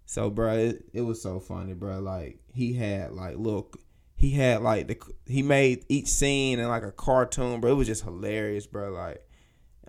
So, 0.04 0.31
bro, 0.31 0.54
it, 0.54 0.85
it 0.93 1.02
was 1.02 1.23
so 1.23 1.38
funny, 1.38 1.75
bro. 1.75 2.00
Like 2.00 2.40
he 2.52 2.73
had 2.73 3.12
like 3.12 3.37
look, 3.37 3.78
he 4.16 4.31
had 4.31 4.61
like 4.61 4.88
the 4.88 4.99
he 5.28 5.45
made 5.45 5.85
each 5.88 6.09
scene 6.09 6.59
in 6.59 6.66
like 6.66 6.83
a 6.83 6.90
cartoon, 6.90 7.61
bro. 7.61 7.71
It 7.71 7.75
was 7.75 7.87
just 7.87 8.02
hilarious, 8.02 8.66
bro. 8.66 8.90
Like 8.90 9.25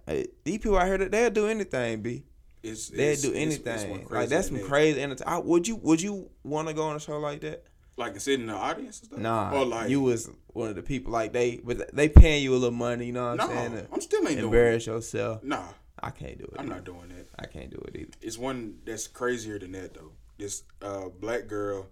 these 0.06 0.60
people 0.60 0.78
out 0.78 0.86
here, 0.86 1.00
they'll 1.00 1.32
do 1.32 1.48
anything, 1.48 2.04
b. 2.04 2.26
It's, 2.66 2.90
it's- 2.92 3.22
do 3.22 3.30
it's- 3.34 3.56
it's 3.56 3.68
anything. 3.68 3.92
one 3.92 4.08
like 4.10 4.30
that's 4.30 4.48
some 4.48 4.60
crazy. 4.60 5.02
Entertainment. 5.02 5.46
Would 5.46 5.68
you 5.68 5.76
would 5.78 6.02
you 6.02 6.30
want 6.44 6.68
to 6.68 6.74
go 6.74 6.84
on 6.84 6.96
a 6.96 7.00
show 7.00 7.20
like 7.20 7.42
that? 7.42 7.64
Like 7.98 8.12
and 8.14 8.22
sit 8.22 8.40
in 8.42 8.48
the 8.48 8.54
audience 8.54 9.00
and 9.00 9.08
stuff. 9.08 9.20
Nah, 9.20 9.54
or 9.54 9.66
like 9.66 9.90
you 9.90 10.02
was 10.02 10.30
one 10.48 10.68
of 10.70 10.76
the 10.76 10.82
people 10.84 11.14
like 11.14 11.32
they, 11.32 11.62
but 11.64 11.96
they 11.96 12.10
paying 12.10 12.44
you 12.44 12.52
a 12.52 12.58
little 12.58 12.72
money. 12.72 13.06
You 13.06 13.14
know 13.14 13.32
what 13.32 13.42
I'm 13.42 13.50
saying? 13.50 13.72
to 13.72 13.88
I'm 13.94 14.02
still 14.02 14.28
ain't 14.28 14.40
embarrass 14.40 14.86
yourself. 14.88 15.44
Nah, 15.44 15.64
I 16.02 16.10
can't 16.10 16.38
do 16.38 16.44
it. 16.44 16.56
I'm 16.60 16.66
either. 16.66 16.76
not 16.76 16.84
doing 16.84 17.08
that. 17.10 17.28
I 17.40 17.46
can't 17.46 17.70
do 17.70 17.78
it 17.88 17.96
either. 17.96 18.12
It's 18.22 18.38
one 18.38 18.80
that's 18.86 19.08
crazier 19.08 19.58
than 19.60 19.72
that 19.74 19.94
though. 19.94 20.12
This 20.38 20.64
uh, 20.82 21.08
black 21.08 21.48
girl 21.48 21.88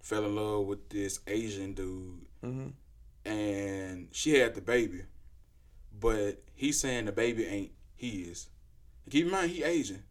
fell 0.00 0.24
in 0.24 0.34
love 0.34 0.66
with 0.66 0.88
this 0.88 1.20
Asian 1.28 1.72
dude, 1.74 2.26
hmm 2.42 2.68
and 3.24 4.08
she 4.12 4.38
had 4.38 4.54
the 4.54 4.60
baby, 4.60 5.02
but 5.98 6.42
he's 6.54 6.80
saying 6.80 7.04
the 7.06 7.12
baby 7.12 7.46
ain't 7.46 7.70
his. 7.96 8.48
Keep 9.08 9.26
in 9.26 9.32
mind 9.32 9.50
he 9.50 9.62
Asian. 9.62 10.02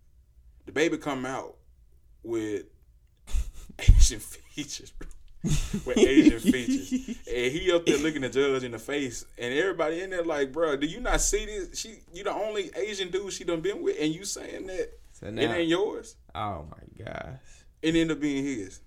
The 0.65 0.71
baby 0.71 0.97
come 0.97 1.25
out 1.25 1.55
with 2.23 2.63
Asian 3.79 4.19
features, 4.19 4.91
bro. 4.91 5.07
with 5.85 5.97
Asian 5.97 6.39
features, 6.39 6.91
and 7.27 7.51
he 7.51 7.71
up 7.71 7.85
there 7.85 7.97
looking 7.97 8.21
the 8.21 8.29
judge 8.29 8.63
in 8.63 8.71
the 8.71 8.79
face, 8.79 9.25
and 9.37 9.53
everybody 9.53 10.01
in 10.01 10.09
there 10.09 10.23
like, 10.23 10.51
bro, 10.51 10.77
do 10.77 10.87
you 10.87 10.99
not 11.01 11.19
see 11.21 11.45
this? 11.45 11.77
She, 11.79 11.95
you 12.13 12.23
the 12.23 12.31
only 12.33 12.71
Asian 12.75 13.09
dude 13.11 13.33
she 13.33 13.43
done 13.43 13.61
been 13.61 13.81
with, 13.83 13.97
and 13.99 14.13
you 14.13 14.23
saying 14.25 14.67
that 14.67 14.89
So 15.11 15.27
it 15.27 15.37
ain't 15.39 15.67
yours? 15.67 16.15
oh 16.33 16.65
my 16.71 17.05
gosh, 17.05 17.39
It 17.81 17.89
ended 17.95 18.11
up 18.11 18.21
being 18.21 18.43
his. 18.45 18.79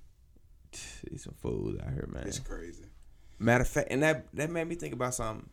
these 1.11 1.25
some 1.25 1.35
fools 1.35 1.76
out 1.80 1.92
here, 1.92 2.09
man. 2.11 2.26
It's 2.26 2.38
crazy. 2.38 2.85
Matter 3.38 3.62
of 3.62 3.68
fact, 3.68 3.88
and 3.90 4.02
that 4.02 4.26
that 4.35 4.50
made 4.50 4.66
me 4.66 4.76
think 4.76 4.95
about 4.95 5.14
something. 5.14 5.50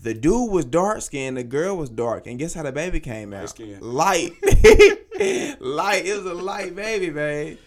The 0.00 0.14
dude 0.14 0.50
was 0.50 0.64
dark 0.64 1.00
skinned, 1.02 1.36
the 1.36 1.44
girl 1.44 1.76
was 1.76 1.88
dark, 1.90 2.26
and 2.26 2.38
guess 2.38 2.54
how 2.54 2.62
the 2.62 2.72
baby 2.72 3.00
came 3.00 3.32
out? 3.32 3.48
skin. 3.48 3.78
Light, 3.80 4.32
light. 5.60 6.02
It 6.06 6.16
was 6.22 6.26
a 6.26 6.34
light 6.34 6.74
baby, 6.76 7.10
babe. 7.10 7.58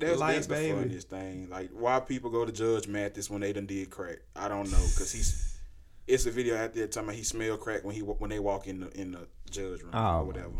That's, 0.00 0.18
Light 0.18 0.34
that's 0.36 0.46
the 0.46 0.54
baby. 0.54 0.78
funniest 0.78 1.10
thing. 1.10 1.48
Like, 1.50 1.68
why 1.72 2.00
people 2.00 2.30
go 2.30 2.46
to 2.46 2.52
Judge 2.52 2.88
Mathis 2.88 3.28
when 3.28 3.42
they 3.42 3.52
done 3.52 3.66
did 3.66 3.90
crack? 3.90 4.18
I 4.34 4.48
don't 4.48 4.70
know, 4.70 4.78
cause 4.78 5.12
he's. 5.12 5.58
It's 6.06 6.26
a 6.26 6.30
video 6.30 6.56
out 6.56 6.74
there 6.74 6.86
talking 6.86 7.08
about 7.08 7.16
he 7.16 7.24
smelled 7.24 7.60
crack 7.60 7.84
when 7.84 7.94
he 7.94 8.00
when 8.00 8.30
they 8.30 8.38
walk 8.38 8.66
in 8.66 8.80
the 8.80 8.90
in 9.00 9.12
the 9.12 9.26
judge 9.50 9.82
room 9.82 9.90
Oh 9.94 10.18
or 10.20 10.24
whatever. 10.24 10.50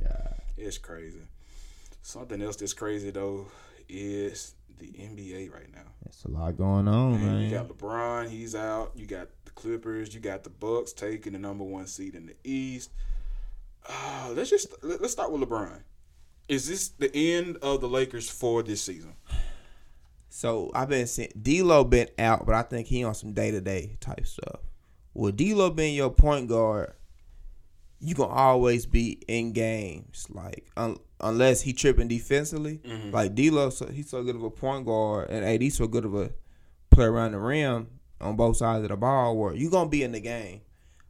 It's 0.57 0.79
crazy. 0.79 1.21
Something 2.03 2.41
else 2.43 2.57
that's 2.57 2.73
crazy 2.75 3.11
though 3.11 3.47
is 3.89 4.55
the 4.79 4.87
NBA 4.89 5.53
right 5.53 5.73
now. 5.73 5.83
It's 6.07 6.25
a 6.25 6.29
lot 6.29 6.57
going 6.57 6.87
on, 6.89 7.13
Man, 7.13 7.27
man. 7.27 7.43
you 7.43 7.51
got 7.51 7.69
LeBron, 7.69 8.29
he's 8.29 8.55
out. 8.55 8.93
You 8.95 9.07
got 9.07 9.29
the 9.45 9.51
Clippers. 9.53 10.15
You 10.15 10.21
got 10.21 10.45
the 10.45 10.51
Bucks 10.51 10.93
taking 10.93 11.33
the 11.33 11.39
number 11.39 11.65
one 11.65 11.87
seed 11.87 12.15
in 12.15 12.27
the 12.27 12.35
East. 12.45 12.91
Uh, 13.89 14.33
let's 14.35 14.51
just 14.51 14.69
let- 14.83 15.01
let's 15.01 15.13
start 15.13 15.31
with 15.33 15.43
LeBron. 15.43 15.83
Is 16.49 16.67
this 16.69 16.89
the 16.89 17.15
end 17.15 17.57
of 17.63 17.81
the 17.81 17.89
Lakers 17.89 18.29
for 18.29 18.63
this 18.63 18.83
season? 18.83 19.15
So 20.29 20.71
I've 20.75 20.89
been 20.89 21.07
seeing 21.07 21.33
D'Lo 21.41 21.85
been 21.85 22.09
out, 22.19 22.45
but 22.45 22.55
I 22.55 22.63
think 22.63 22.89
he 22.89 23.05
on 23.05 23.15
some 23.15 23.33
day 23.33 23.51
to 23.51 23.61
day 23.61 23.97
type 24.01 24.27
stuff. 24.27 24.61
With 25.15 25.37
D'Lo 25.37 25.71
being 25.71 25.95
your 25.95 26.11
point 26.11 26.49
guard, 26.49 26.93
you 28.05 28.15
gonna 28.15 28.33
always 28.33 28.85
be 28.85 29.23
in 29.27 29.53
games, 29.53 30.27
like 30.29 30.67
un- 30.77 30.99
unless 31.21 31.63
he 31.63 31.73
tripping 31.73 32.09
defensively. 32.09 32.79
Mm-hmm. 32.85 33.11
Like 33.13 33.35
D'Lo, 33.35 33.71
so 33.71 33.87
he's 33.87 34.11
so 34.11 34.23
good 34.23 34.37
of 34.37 34.43
a 34.43 34.51
point 34.51 34.85
guard, 34.85 35.31
and 35.31 35.45
AD 35.45 35.73
so 35.73 35.87
good 35.87 36.05
of 36.05 36.15
a 36.15 36.31
player 36.91 37.11
around 37.11 37.33
the 37.33 37.39
rim 37.39 37.89
on 38.21 38.37
both 38.37 38.59
sides 38.59 38.83
of 38.83 38.91
the 38.91 38.97
ball. 38.97 39.37
Where 39.39 39.55
you 39.55 39.71
gonna 39.71 39.89
be 39.89 40.03
in 40.03 40.13
the 40.13 40.21
game, 40.21 40.61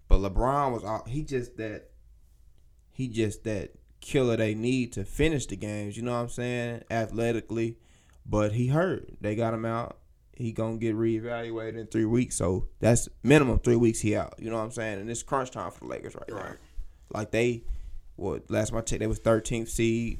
but 0.09 0.21
LeBron 0.21 0.73
was 0.73 0.85
all, 0.85 1.05
he 1.09 1.25
just 1.25 1.57
that 1.57 1.91
he 2.93 3.09
just 3.09 3.43
that 3.43 3.73
killer 4.01 4.37
they 4.37 4.55
need 4.55 4.93
to 4.93 5.05
finish 5.05 5.47
the 5.47 5.57
games. 5.57 5.97
You 5.97 6.05
know 6.05 6.13
what 6.13 6.19
I'm 6.19 6.29
saying? 6.29 6.85
Athletically, 6.93 7.77
but 8.25 8.53
he 8.53 8.69
hurt. 8.69 9.09
They 9.21 9.35
got 9.35 9.53
him 9.53 9.65
out. 9.65 9.99
He 10.37 10.53
gonna 10.53 10.77
get 10.77 10.95
reevaluated 10.95 11.77
in 11.77 11.87
three 11.89 12.05
weeks. 12.05 12.37
So 12.37 12.69
that's 12.79 13.09
minimum 13.25 13.59
three 13.59 13.77
weeks 13.77 13.99
he 13.99 14.15
out. 14.15 14.35
You 14.39 14.51
know 14.51 14.59
what 14.59 14.65
I'm 14.65 14.71
saying? 14.71 15.01
And 15.01 15.11
it's 15.11 15.25
crunch 15.25 15.51
time 15.51 15.73
for 15.73 15.81
the 15.81 15.87
Lakers 15.87 16.15
right, 16.15 16.29
now. 16.29 16.55
Right. 17.13 17.21
Like 17.21 17.31
they, 17.31 17.65
what 18.17 18.51
last 18.51 18.71
time 18.71 18.79
I 18.79 18.83
checked, 18.83 19.01
they 19.01 19.07
was 19.07 19.21
13th 19.21 19.69
seed. 19.69 20.19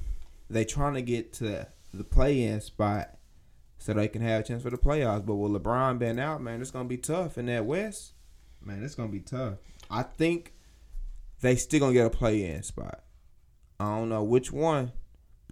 They 0.51 0.65
trying 0.65 0.95
to 0.95 1.03
get 1.03 1.33
to 1.35 1.67
the 1.93 2.05
play-in 2.05 2.61
spot 2.61 3.17
so 3.79 3.93
they 3.93 4.09
can 4.09 4.23
have 4.23 4.41
a 4.41 4.45
chance 4.45 4.63
for 4.63 4.71
the 4.71 4.79
playoffs. 4.79 5.25
But 5.25 5.35
with 5.37 5.53
LeBron 5.53 5.99
being 5.99 6.19
out, 6.19 6.43
man, 6.43 6.61
it's 6.61 6.71
gonna 6.71 6.89
be 6.89 6.97
tough 6.97 7.39
in 7.39 7.47
that 7.47 7.65
West. 7.65 8.13
Man, 8.63 8.83
it's 8.83 8.95
gonna 8.95 9.09
be 9.09 9.21
tough. 9.21 9.59
I 9.91 10.03
think 10.03 10.55
they 11.41 11.57
still 11.57 11.81
gonna 11.81 11.93
get 11.93 12.07
a 12.07 12.11
play-in 12.11 12.63
spot. 12.63 13.03
I 13.79 13.85
don't 13.97 14.09
know 14.09 14.23
which 14.23 14.51
one. 14.53 14.93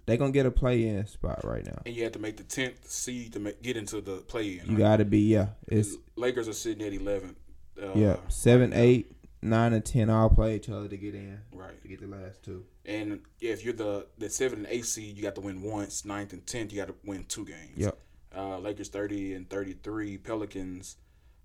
They 0.05 0.17
gonna 0.17 0.31
get 0.31 0.45
a 0.45 0.51
play-in 0.51 1.05
spot 1.07 1.41
right 1.43 1.65
now. 1.65 1.81
And 1.85 1.95
you 1.95 2.03
have 2.03 2.13
to 2.13 2.19
make 2.19 2.37
the 2.37 2.43
tenth 2.43 2.89
seed 2.89 3.33
to 3.33 3.39
make, 3.39 3.61
get 3.61 3.77
into 3.77 4.01
the 4.01 4.17
play-in. 4.17 4.65
You 4.65 4.71
right? 4.71 4.77
gotta 4.77 5.05
be 5.05 5.19
yeah. 5.19 5.49
It's 5.67 5.95
Lakers 6.15 6.47
are 6.47 6.53
sitting 6.53 6.85
at 6.85 6.93
eleven. 6.93 7.35
Uh, 7.81 7.91
yeah 7.95 8.17
seven, 8.27 8.71
eight, 8.73 9.12
nine, 9.43 9.73
and 9.73 9.83
ten 9.85 10.09
all 10.09 10.29
play 10.29 10.55
each 10.55 10.69
other 10.69 10.87
to 10.87 10.97
get 10.97 11.13
in 11.15 11.39
Right. 11.51 11.79
to 11.81 11.87
get 11.87 11.99
the 12.01 12.07
last 12.07 12.43
two. 12.43 12.65
And 12.85 13.21
if 13.41 13.63
you're 13.63 13.73
the 13.73 14.07
the 14.17 14.29
seven 14.29 14.59
and 14.59 14.67
eight 14.69 14.85
seed, 14.85 15.15
you 15.17 15.23
got 15.23 15.35
to 15.35 15.41
win 15.41 15.61
once. 15.61 16.05
Ninth 16.05 16.33
and 16.33 16.45
tenth, 16.45 16.71
you 16.73 16.79
got 16.79 16.87
to 16.87 16.95
win 17.05 17.25
two 17.25 17.45
games. 17.45 17.77
Yep. 17.77 17.97
Uh, 18.35 18.57
Lakers 18.59 18.89
thirty 18.89 19.33
and 19.33 19.49
thirty 19.49 19.73
three. 19.73 20.17
Pelicans, 20.17 20.97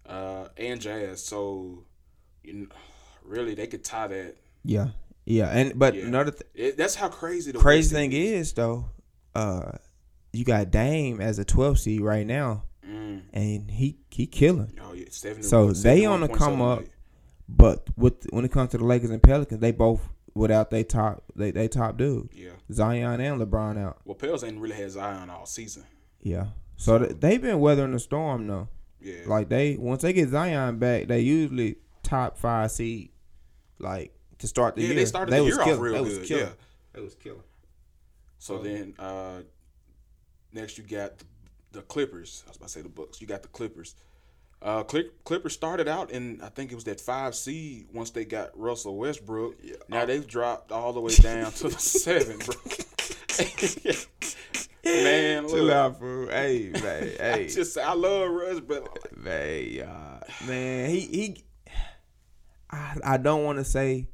uh, 0.07 0.49
and 0.57 0.81
Jazz. 0.81 1.23
So, 1.23 1.85
you 2.43 2.53
know, 2.55 2.67
really, 3.25 3.55
they 3.55 3.67
could 3.67 3.85
tie 3.85 4.07
that. 4.09 4.37
Yeah, 4.65 4.89
yeah, 5.27 5.49
and 5.51 5.79
but 5.79 5.95
Yeah. 5.95 6.07
another 6.07 6.31
th- 6.33 6.43
It, 6.55 6.77
that's 6.77 6.95
how 6.95 7.09
crazy 7.09 7.53
the 7.53 7.59
crazy 7.59 7.95
thing 7.95 8.13
is 8.13 8.53
though, 8.55 8.87
uh, 9.35 9.73
you 10.33 10.45
got 10.45 10.71
Dame 10.71 11.21
as 11.21 11.39
a 11.39 11.45
12 11.45 11.79
seed 11.79 12.01
right 12.01 12.27
now, 12.27 12.65
Mm. 12.87 13.23
and 13.33 13.71
he 13.71 13.99
he 14.11 14.27
killing. 14.27 14.79
Oh 14.83 14.95
yeah. 14.95 15.07
So 15.11 15.73
they 15.73 16.05
on 16.07 16.21
the 16.21 16.29
come 16.29 16.61
up. 16.63 16.85
But 17.49 17.89
with 17.97 18.27
when 18.31 18.45
it 18.45 18.53
comes 18.53 18.71
to 18.73 18.79
the 18.79 18.85
Lakers 18.85 19.11
and 19.11 19.23
Pelicans, 19.23 19.61
they 19.61 19.73
both 19.73 20.09
without 20.35 20.71
they 20.71 20.85
top 20.85 21.25
they 21.35 21.51
they 21.51 21.67
top 21.67 21.97
dude 21.97 22.29
Yeah. 22.33 22.51
Zion 22.71 23.21
and 23.21 23.41
LeBron 23.41 23.79
out. 23.79 23.99
Well, 24.05 24.15
Pels 24.15 24.45
ain't 24.45 24.61
really 24.61 24.77
had 24.77 24.91
Zion 24.91 25.31
all 25.31 25.47
season. 25.47 25.85
Yeah, 26.21 26.49
so 26.77 26.99
th- 26.99 27.21
they've 27.21 27.41
been 27.41 27.59
weathering 27.61 27.93
the 27.93 27.99
storm 27.99 28.47
though. 28.47 28.69
Yeah. 29.01 29.21
Like 29.27 29.49
they 29.49 29.77
once 29.77 30.03
they 30.03 30.13
get 30.13 30.29
Zion 30.29 30.79
back, 30.79 31.07
they 31.09 31.21
usually 31.21 31.77
top 32.03 32.37
five 32.37 32.71
seed. 32.71 33.11
Like 33.79 34.13
to 34.39 34.47
start 34.47 34.75
the 34.77 34.83
yeah, 34.83 34.89
year, 34.89 34.97
they 34.97 35.05
started 35.07 35.33
the 35.33 35.43
was 35.43 35.55
year 35.55 35.61
off 35.61 35.67
killing. 35.67 35.81
real 35.81 35.95
They 35.95 36.01
was 36.01 36.19
good. 36.19 36.27
killing. 36.29 36.45
Yeah. 36.45 36.53
They 36.93 37.01
was 37.01 37.15
killing. 37.15 37.43
So 38.39 38.59
then 38.59 38.95
uh, 38.99 39.41
next 40.53 40.77
you 40.79 40.85
got 40.85 41.19
the, 41.19 41.25
the 41.73 41.83
Clippers. 41.83 42.43
I 42.47 42.51
was 42.51 42.57
about 42.57 42.67
to 42.67 42.73
say 42.73 42.83
the 42.83 42.89
Bucks. 42.89 43.21
You 43.21 43.27
got 43.27 43.43
the 43.43 43.49
Clippers. 43.49 43.95
Uh, 44.61 44.83
Clip, 44.83 45.23
Clippers 45.25 45.53
started 45.53 45.87
out 45.87 46.11
in 46.11 46.41
I 46.43 46.49
think 46.49 46.73
it 46.73 46.75
was 46.75 46.85
that 46.85 47.01
five 47.01 47.35
seed 47.35 47.87
once 47.93 48.11
they 48.11 48.25
got 48.25 48.59
Russell 48.59 48.97
Westbrook. 48.97 49.55
Now 49.89 50.05
they've 50.05 50.27
dropped 50.27 50.73
all 50.73 50.93
the 50.93 51.01
way 51.01 51.15
down 51.15 51.53
to 51.53 51.69
the 51.69 51.79
seven, 51.79 52.39
bro. 52.39 52.55
Man, 54.85 55.49
Chill 55.49 55.65
look, 55.65 55.75
out, 55.75 55.99
fool. 55.99 56.29
Hey, 56.29 56.71
man. 56.73 56.83
I 57.21 57.23
Hey, 57.23 57.49
just 57.49 57.77
I 57.77 57.93
love 57.93 58.31
Russ, 58.31 58.61
but 58.61 59.17
man. 59.17 59.81
Uh, 59.83 60.21
man, 60.47 60.91
he 60.91 61.01
he. 61.01 61.45
I 62.71 62.97
I 63.05 63.17
don't 63.19 63.45
want 63.45 63.59
to 63.59 63.65
say 63.65 64.09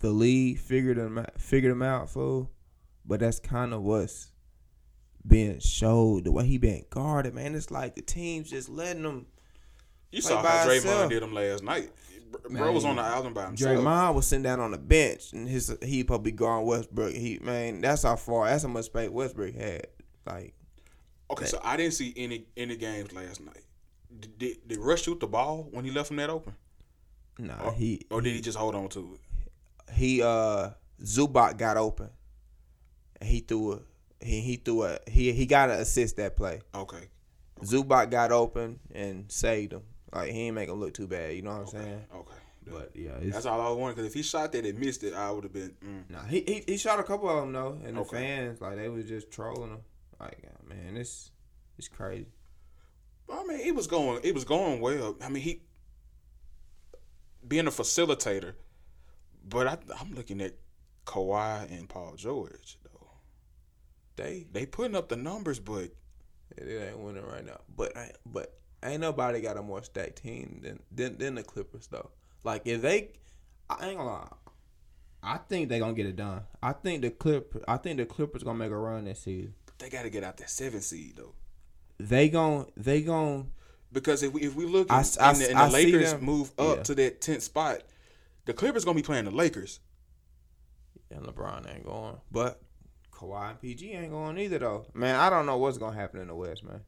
the 0.00 0.10
league 0.10 0.58
figured 0.58 0.98
him 0.98 1.18
out, 1.18 1.40
figured 1.40 1.72
him 1.72 1.82
out, 1.82 2.10
fool, 2.10 2.50
but 3.04 3.20
that's 3.20 3.38
kind 3.38 3.74
of 3.74 3.82
what's 3.82 4.30
being 5.26 5.60
showed. 5.60 6.24
The 6.24 6.32
way 6.32 6.46
he 6.46 6.58
been 6.58 6.84
guarded, 6.90 7.34
man. 7.34 7.54
It's 7.54 7.70
like 7.70 7.94
the 7.94 8.02
team's 8.02 8.50
just 8.50 8.68
letting 8.68 9.04
him. 9.04 9.26
You 10.14 10.22
saw 10.22 10.42
how 10.42 10.66
Draymond 10.66 10.74
himself. 10.74 11.10
did 11.10 11.22
him 11.22 11.32
last 11.32 11.62
night. 11.62 11.90
Bro, 12.30 12.50
bro 12.50 12.72
was 12.72 12.84
on 12.84 12.96
the 12.96 13.02
island 13.02 13.34
by 13.34 13.46
himself. 13.46 13.78
Draymond 13.78 14.14
was 14.14 14.26
sitting 14.26 14.42
down 14.42 14.60
on 14.60 14.72
the 14.72 14.78
bench, 14.78 15.32
and 15.32 15.48
his 15.48 15.76
he 15.82 16.04
probably 16.04 16.32
guarding 16.32 16.66
Westbrook. 16.66 17.14
He 17.14 17.38
man, 17.40 17.80
that's 17.80 18.02
how 18.02 18.16
far. 18.16 18.46
That's 18.46 18.64
how 18.64 18.68
much 18.70 18.86
space 18.86 19.10
Westbrook 19.10 19.54
had. 19.54 19.86
Like 20.26 20.54
Okay, 21.30 21.46
so 21.46 21.60
I 21.62 21.76
didn't 21.76 21.94
see 21.94 22.12
any 22.16 22.46
any 22.56 22.76
games 22.76 23.12
last 23.12 23.40
night. 23.40 23.64
Did, 24.20 24.38
did, 24.38 24.68
did 24.68 24.78
Russ 24.78 25.02
shoot 25.02 25.20
the 25.20 25.26
ball 25.26 25.68
when 25.70 25.84
he 25.84 25.90
left 25.90 26.10
him 26.10 26.16
that 26.18 26.30
open, 26.30 26.54
nah, 27.38 27.64
or, 27.64 27.72
he 27.72 28.06
or 28.10 28.20
did 28.20 28.34
he 28.34 28.40
just 28.40 28.56
hold 28.56 28.74
on 28.74 28.88
to 28.90 29.14
it? 29.14 29.20
he 29.92 30.22
uh 30.22 30.70
Zubac 31.02 31.56
got 31.56 31.76
open. 31.76 32.10
And 33.20 33.28
he 33.28 33.40
threw 33.40 33.72
a 33.72 33.80
he 34.20 34.40
he 34.40 34.56
threw 34.56 34.84
a 34.84 34.98
he 35.06 35.32
he 35.32 35.46
got 35.46 35.66
to 35.66 35.74
assist 35.74 36.16
that 36.16 36.36
play. 36.36 36.60
Okay, 36.74 37.08
Zubac 37.62 38.10
got 38.10 38.32
open 38.32 38.80
and 38.94 39.30
saved 39.30 39.72
him. 39.72 39.82
Like 40.14 40.30
he 40.30 40.42
ain't 40.46 40.54
make 40.54 40.68
him 40.68 40.80
look 40.80 40.94
too 40.94 41.06
bad. 41.08 41.34
You 41.34 41.42
know 41.42 41.50
what 41.52 41.60
I'm 41.60 41.66
saying? 41.66 42.04
okay. 42.14 42.30
But 42.66 42.92
yeah, 42.94 43.10
it's, 43.20 43.34
That's 43.34 43.46
all 43.46 43.60
I 43.60 43.70
wanted. 43.78 43.96
Because 43.96 44.06
if 44.06 44.14
he 44.14 44.22
shot 44.22 44.52
that 44.52 44.64
and 44.64 44.78
missed 44.78 45.02
it, 45.04 45.12
I 45.12 45.30
would 45.30 45.44
have 45.44 45.52
been. 45.52 45.74
Mm. 45.84 46.10
nah, 46.10 46.24
he, 46.24 46.40
he 46.46 46.64
he 46.66 46.76
shot 46.78 46.98
a 46.98 47.02
couple 47.02 47.28
of 47.28 47.36
them 47.36 47.52
though, 47.52 47.78
and 47.84 47.96
the 47.96 48.04
fans 48.04 48.60
like 48.60 48.76
they 48.76 48.88
was 48.88 49.06
just 49.06 49.30
trolling 49.30 49.70
him. 49.70 49.80
Like 50.18 50.42
man, 50.66 50.96
it's 50.96 51.30
it's 51.76 51.88
crazy. 51.88 52.26
I 53.30 53.44
mean, 53.44 53.60
it 53.60 53.74
was 53.74 53.86
going. 53.86 54.20
It 54.22 54.32
was 54.34 54.44
going 54.44 54.80
well. 54.80 55.16
I 55.22 55.28
mean, 55.28 55.42
he 55.42 55.60
being 57.46 57.66
a 57.66 57.70
facilitator, 57.70 58.54
but 59.46 59.66
I, 59.66 59.78
I'm 60.00 60.14
looking 60.14 60.40
at 60.40 60.54
Kawhi 61.06 61.70
and 61.70 61.88
Paul 61.88 62.14
George 62.16 62.78
though. 62.84 63.08
They 64.16 64.46
they 64.52 64.64
putting 64.64 64.96
up 64.96 65.08
the 65.08 65.16
numbers, 65.16 65.58
but 65.58 65.90
it 66.56 66.88
ain't 66.88 66.98
winning 66.98 67.26
right 67.26 67.44
now. 67.44 67.60
But 67.76 67.96
I- 67.96 68.12
but 68.24 68.54
ain't 68.84 69.00
nobody 69.00 69.40
got 69.40 69.56
a 69.56 69.62
more 69.62 69.82
stacked 69.82 70.22
team 70.22 70.60
than 70.62 70.80
than, 70.92 71.18
than 71.18 71.34
the 71.36 71.42
Clippers 71.42 71.86
though. 71.88 72.10
Like 72.44 72.62
if 72.66 72.82
they, 72.82 73.10
I 73.70 73.88
ain't 73.88 73.98
gonna 73.98 74.08
lie. 74.10 74.28
I 75.22 75.38
think 75.38 75.68
they 75.70 75.78
gonna 75.78 75.94
get 75.94 76.06
it 76.06 76.16
done. 76.16 76.42
I 76.62 76.72
think 76.72 77.00
the 77.02 77.10
Clip, 77.10 77.62
I 77.66 77.78
think 77.78 77.96
the 77.96 78.04
Clippers 78.04 78.42
gonna 78.42 78.58
make 78.58 78.70
a 78.70 78.76
run 78.76 79.06
this 79.06 79.20
season. 79.20 79.54
they 79.78 79.88
got 79.88 80.02
to 80.02 80.10
get 80.10 80.22
out 80.22 80.36
that 80.36 80.50
seven 80.50 80.82
seed 80.82 81.14
though. 81.16 81.32
they 81.98 82.28
gon' 82.28 82.66
they 82.76 83.00
gon' 83.02 83.50
Because 83.90 84.22
if 84.22 84.32
we 84.32 84.42
if 84.42 84.54
we 84.54 84.66
look 84.66 84.90
I 84.90 84.98
and, 84.98 85.16
I 85.20 85.30
and 85.30 85.40
the, 85.40 85.50
and 85.50 85.58
the 85.60 85.68
Lakers 85.72 86.12
them- 86.12 86.24
move 86.24 86.52
up 86.58 86.76
yeah. 86.78 86.82
to 86.82 86.94
that 86.96 87.20
tenth 87.22 87.42
spot, 87.42 87.82
the 88.44 88.52
Clippers 88.52 88.84
gonna 88.84 88.96
be 88.96 89.02
playing 89.02 89.24
the 89.24 89.30
Lakers. 89.30 89.80
and 91.10 91.24
LeBron 91.24 91.72
ain't 91.74 91.86
going, 91.86 92.16
but 92.30 92.60
Kawhi 93.12 93.50
and 93.50 93.60
PG 93.60 93.92
ain't 93.92 94.10
going 94.10 94.36
either 94.38 94.58
though. 94.58 94.86
Man, 94.92 95.14
I 95.16 95.30
don't 95.30 95.46
know 95.46 95.56
what's 95.56 95.78
gonna 95.78 95.96
happen 95.96 96.20
in 96.20 96.28
the 96.28 96.34
West, 96.34 96.64
man. 96.64 96.80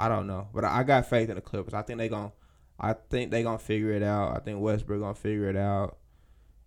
I 0.00 0.08
don't 0.08 0.26
know, 0.26 0.48
but 0.54 0.64
I 0.64 0.78
I 0.78 0.82
got 0.82 1.06
faith 1.06 1.28
in 1.28 1.34
the 1.34 1.42
Clippers. 1.42 1.74
I 1.74 1.82
think 1.82 1.98
they 1.98 2.08
gon' 2.08 2.32
I 2.78 2.94
think 2.94 3.30
they 3.30 3.42
gonna 3.42 3.58
figure 3.58 3.92
it 3.92 4.02
out. 4.02 4.34
I 4.34 4.40
think 4.40 4.60
Westbrook 4.60 5.00
gonna 5.00 5.14
figure 5.14 5.50
it 5.50 5.56
out, 5.56 5.98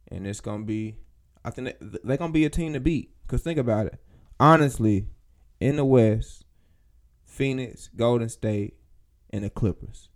and 0.09 0.27
it's 0.27 0.39
gonna 0.39 0.63
be. 0.63 0.97
I 1.43 1.49
think 1.49 1.75
they, 1.81 1.99
they 2.03 2.17
gonna 2.17 2.31
be 2.31 2.45
a 2.45 2.49
team 2.51 2.73
to 2.73 2.79
beat. 2.79 3.09
Cause 3.27 3.41
think 3.41 3.57
about 3.57 3.87
it, 3.87 3.99
honestly, 4.39 5.07
in 5.59 5.77
the 5.77 5.85
West, 5.85 6.45
Phoenix, 7.23 7.89
Golden 7.95 8.29
State, 8.29 8.75
and 9.31 9.43
the 9.43 9.49
Clippers 9.49 10.09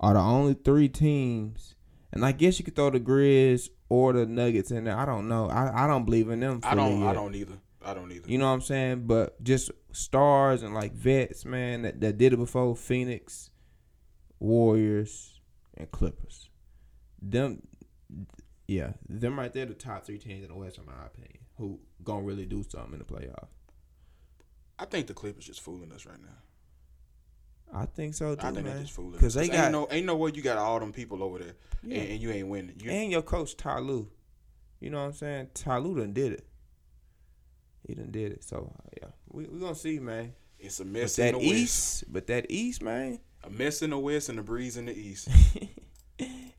are 0.00 0.14
the 0.14 0.20
only 0.20 0.54
three 0.54 0.88
teams. 0.88 1.76
And 2.12 2.24
I 2.24 2.32
guess 2.32 2.58
you 2.58 2.64
could 2.64 2.74
throw 2.74 2.90
the 2.90 3.00
Grizz 3.00 3.68
or 3.88 4.12
the 4.12 4.26
Nuggets 4.26 4.70
in 4.72 4.84
there. 4.84 4.96
I 4.96 5.04
don't 5.04 5.28
know. 5.28 5.48
I, 5.48 5.84
I 5.84 5.86
don't 5.86 6.04
believe 6.04 6.28
in 6.30 6.40
them. 6.40 6.60
I 6.64 6.74
don't. 6.74 7.04
I 7.04 7.12
don't 7.12 7.34
either. 7.36 7.58
I 7.84 7.94
don't 7.94 8.10
either. 8.10 8.30
You 8.30 8.38
know 8.38 8.46
what 8.46 8.54
I'm 8.54 8.60
saying? 8.60 9.06
But 9.06 9.42
just 9.42 9.70
stars 9.92 10.62
and 10.62 10.74
like 10.74 10.92
vets, 10.94 11.44
man, 11.44 11.82
that, 11.82 12.00
that 12.00 12.18
did 12.18 12.32
it 12.32 12.36
before. 12.38 12.74
Phoenix, 12.76 13.50
Warriors, 14.40 15.40
and 15.76 15.90
Clippers. 15.90 16.48
Them, 17.20 17.62
yeah, 18.66 18.92
them 19.08 19.38
right 19.38 19.52
there, 19.52 19.66
the 19.66 19.74
top 19.74 20.04
three 20.04 20.18
teams 20.18 20.42
in 20.42 20.48
the 20.48 20.56
West, 20.56 20.78
in 20.78 20.86
my 20.86 20.92
opinion, 21.06 21.38
who 21.56 21.80
gonna 22.02 22.22
really 22.22 22.46
do 22.46 22.64
something 22.68 22.92
in 22.94 22.98
the 22.98 23.04
playoffs. 23.04 23.48
I 24.78 24.84
think 24.86 25.06
the 25.06 25.14
Clippers 25.14 25.46
just 25.46 25.60
fooling 25.60 25.92
us 25.92 26.06
right 26.06 26.20
now. 26.20 26.28
I 27.80 27.86
think 27.86 28.14
so 28.14 28.34
too, 28.34 28.40
I 28.46 28.50
think 28.52 28.66
man. 28.66 28.74
they're 28.74 28.82
just 28.82 28.92
fooling 28.94 29.14
us. 29.14 29.20
Because 29.20 29.34
they 29.34 29.48
got 29.48 29.64
ain't 29.64 29.72
no 29.72 29.88
ain't 29.90 30.06
no 30.06 30.16
way 30.16 30.32
you 30.34 30.42
got 30.42 30.58
all 30.58 30.78
them 30.78 30.92
people 30.92 31.22
over 31.22 31.38
there 31.38 31.54
Yeah. 31.82 31.98
and, 32.00 32.10
and 32.12 32.20
you 32.20 32.30
ain't 32.30 32.48
winning. 32.48 32.76
You, 32.80 32.90
and 32.90 33.10
your 33.10 33.22
coach 33.22 33.56
Ty 33.56 33.78
Lue. 33.80 34.10
You 34.80 34.90
know 34.90 34.98
what 34.98 35.06
I'm 35.06 35.12
saying? 35.14 35.48
Ty 35.54 35.78
Lue 35.78 35.98
done 35.98 36.12
did 36.12 36.32
it. 36.32 36.46
He 37.86 37.94
done 37.94 38.10
did 38.10 38.32
it. 38.32 38.44
So 38.44 38.72
yeah, 39.00 39.08
we 39.30 39.44
we 39.46 39.58
gonna 39.60 39.74
see, 39.74 39.98
man. 39.98 40.32
it's 40.58 40.80
a 40.80 40.84
But 40.84 40.92
mess 40.92 41.18
in 41.18 41.26
that 41.26 41.32
the 41.32 41.38
west. 41.38 41.50
East, 41.52 42.04
but 42.12 42.26
that 42.28 42.46
East, 42.50 42.82
man. 42.82 43.18
A 43.44 43.50
mess 43.50 43.82
in 43.82 43.90
the 43.90 43.98
west 43.98 44.28
and 44.30 44.38
a 44.38 44.42
breeze 44.42 44.76
in 44.76 44.86
the 44.86 44.96
east. 44.96 45.28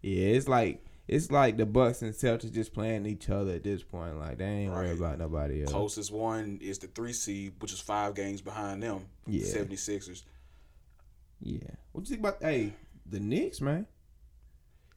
Yeah, 0.02 0.28
it's 0.28 0.48
like 0.48 0.86
it's 1.08 1.32
like 1.32 1.58
the 1.58 1.66
Bucks 1.66 2.04
and 2.04 2.14
Celtics 2.14 2.54
just 2.54 2.74
playing 2.74 3.08
each 3.08 3.28
other 3.30 3.54
at 3.54 3.64
this 3.64 3.82
point. 3.82 4.20
Like 4.20 4.38
they 4.38 4.46
ain't 4.46 4.72
worried 4.72 4.98
about 5.00 5.18
nobody 5.18 5.64
else. 5.64 5.72
Closest 5.72 6.12
one 6.12 6.60
is 6.62 6.78
the 6.78 6.86
three 6.86 7.14
seed, 7.14 7.54
which 7.60 7.74
is 7.74 7.80
five 7.80 8.14
games 8.14 8.40
behind 8.42 8.84
them. 8.84 9.08
Yeah. 9.26 9.46
76ers. 9.48 10.22
Yeah. 11.42 11.58
What 11.92 12.02
you 12.02 12.08
think 12.16 12.20
about 12.20 12.38
hey 12.42 12.74
the 13.10 13.20
Knicks, 13.20 13.62
man? 13.62 13.88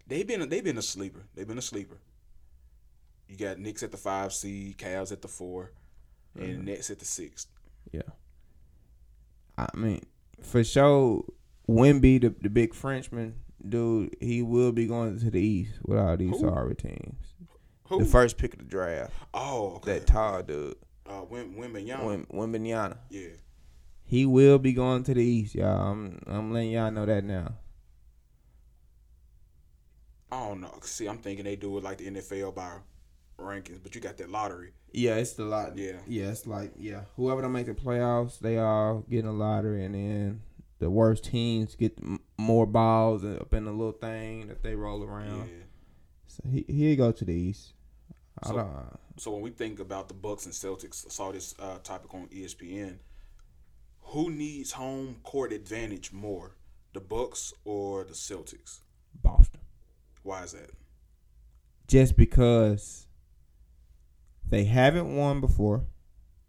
They've 0.06 0.26
been 0.26 0.47
they've 0.49 0.64
been 0.64 0.76
a 0.76 0.82
sleeper. 0.82 1.25
They've 1.35 1.49
been 1.49 1.56
a 1.56 1.62
sleeper. 1.62 1.97
You 3.28 3.37
got 3.37 3.58
Knicks 3.58 3.82
at 3.82 3.90
the 3.90 3.97
five 3.97 4.35
seed, 4.35 4.76
Cavs 4.76 5.11
at 5.12 5.23
the 5.23 5.28
4 6.37 6.42
Mm-hmm. 6.44 6.52
and 6.54 6.64
Nets 6.66 6.90
at 6.90 6.99
the 6.99 7.04
sixth. 7.04 7.49
Yeah. 7.92 8.02
I 9.56 9.66
mean, 9.75 10.02
for 10.42 10.62
sure, 10.62 11.25
Wemby, 11.68 12.20
the 12.20 12.35
the 12.40 12.49
big 12.50 12.75
Frenchman 12.75 13.35
dude, 13.66 14.14
he 14.20 14.42
will 14.42 14.73
be 14.73 14.87
going 14.87 15.18
to 15.18 15.30
the 15.30 15.40
East 15.40 15.73
with 15.85 15.99
all 15.99 16.16
these 16.16 16.30
Who? 16.30 16.38
sorry 16.40 16.75
teams. 16.76 17.35
Who? 17.88 17.99
The 18.00 18.04
first 18.04 18.37
pick 18.38 18.52
of 18.52 18.58
the 18.61 18.64
draft, 18.66 19.12
oh, 19.35 19.76
okay. 19.76 19.94
that 19.99 20.06
tall 20.06 20.42
dude, 20.42 20.76
uh. 21.06 21.23
Wim, 21.23 21.56
Wembanyama. 21.56 22.99
Yeah. 23.11 23.28
He 24.04 24.25
will 24.26 24.58
be 24.58 24.73
going 24.73 25.02
to 25.04 25.14
the 25.14 25.23
East, 25.25 25.54
y'all. 25.54 25.90
I'm 25.92 26.20
I'm 26.26 26.52
letting 26.52 26.70
y'all 26.70 26.90
know 26.90 27.06
that 27.06 27.25
now. 27.25 27.54
I 30.30 30.47
don't 30.49 30.60
know. 30.60 30.78
See, 30.82 31.06
I'm 31.08 31.19
thinking 31.19 31.45
they 31.45 31.56
do 31.56 31.76
it 31.78 31.84
like 31.84 31.99
the 31.99 32.10
NFL 32.10 32.54
by 32.54 32.73
rankings, 33.39 33.81
but 33.83 33.95
you 33.95 34.01
got 34.01 34.17
that 34.19 34.31
lottery. 34.31 34.73
Yeah, 34.93 35.17
it's 35.17 35.33
the 35.35 35.45
lot. 35.45 35.77
Yeah. 35.77 35.99
yeah, 36.07 36.31
it's 36.31 36.47
like 36.47 36.73
yeah. 36.79 37.03
Whoever 37.17 37.43
don't 37.43 37.53
make 37.53 37.67
the 37.67 37.75
playoffs, 37.75 38.39
they 38.39 38.59
all 38.59 39.05
get 39.09 39.21
in 39.21 39.27
a 39.27 39.33
lottery, 39.33 39.85
and 39.85 39.95
then 39.95 40.41
the 40.79 40.91
worst 40.91 41.25
teams 41.25 41.75
get 41.75 41.99
more 42.39 42.67
balls 42.67 43.25
up 43.25 43.53
in 43.53 43.65
the 43.65 43.73
little 43.73 43.93
thing 43.93 44.49
that 44.49 44.63
they 44.63 44.75
roll 44.75 45.01
Yeah. 45.01 45.07
around. 45.11 45.51
So 46.27 46.43
he 46.49 46.65
he 46.69 46.97
go 46.97 47.13
to 47.13 47.25
the 47.25 47.33
East. 47.35 47.73
I 48.43 48.49
So- 48.49 48.55
don't. 48.57 48.99
So 49.17 49.33
when 49.33 49.43
we 49.43 49.51
think 49.51 49.81
about 49.81 50.07
the 50.07 50.15
Bucks 50.15 50.45
and 50.47 50.55
Celtics, 50.55 51.05
I 51.05 51.11
saw 51.11 51.33
this 51.33 51.53
uh, 51.59 51.79
topic 51.79 52.15
on 52.15 52.29
ESPN. 52.29 52.99
Who 54.13 54.31
needs 54.31 54.71
home 54.73 55.17
court 55.25 55.53
advantage 55.53 56.13
more, 56.13 56.53
the 56.93 57.01
Bucks 57.01 57.53
or 57.65 58.05
the 58.05 58.13
Celtics? 58.13 58.79
Boston. 59.21 59.61
Why 60.23 60.45
is 60.45 60.53
that? 60.53 60.71
Just 61.89 62.17
because 62.17 63.07
they 64.50 64.65
haven't 64.65 65.15
won 65.17 65.41
before 65.41 65.84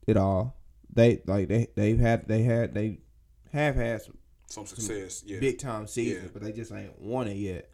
at 0.07 0.17
all. 0.17 0.55
They 0.93 1.21
like 1.25 1.47
they 1.47 1.67
they've 1.75 1.99
had 1.99 2.27
they 2.27 2.43
had 2.43 2.73
they 2.73 2.99
have 3.51 3.75
had 3.75 4.01
some 4.01 4.17
Some 4.47 4.65
success, 4.65 5.23
yeah. 5.25 5.39
big 5.39 5.59
time 5.59 5.85
season, 5.87 6.23
Yeah. 6.23 6.29
but 6.33 6.41
they 6.41 6.51
just 6.51 6.71
ain't 6.71 6.99
won 6.99 7.27
it 7.27 7.35
yet. 7.37 7.69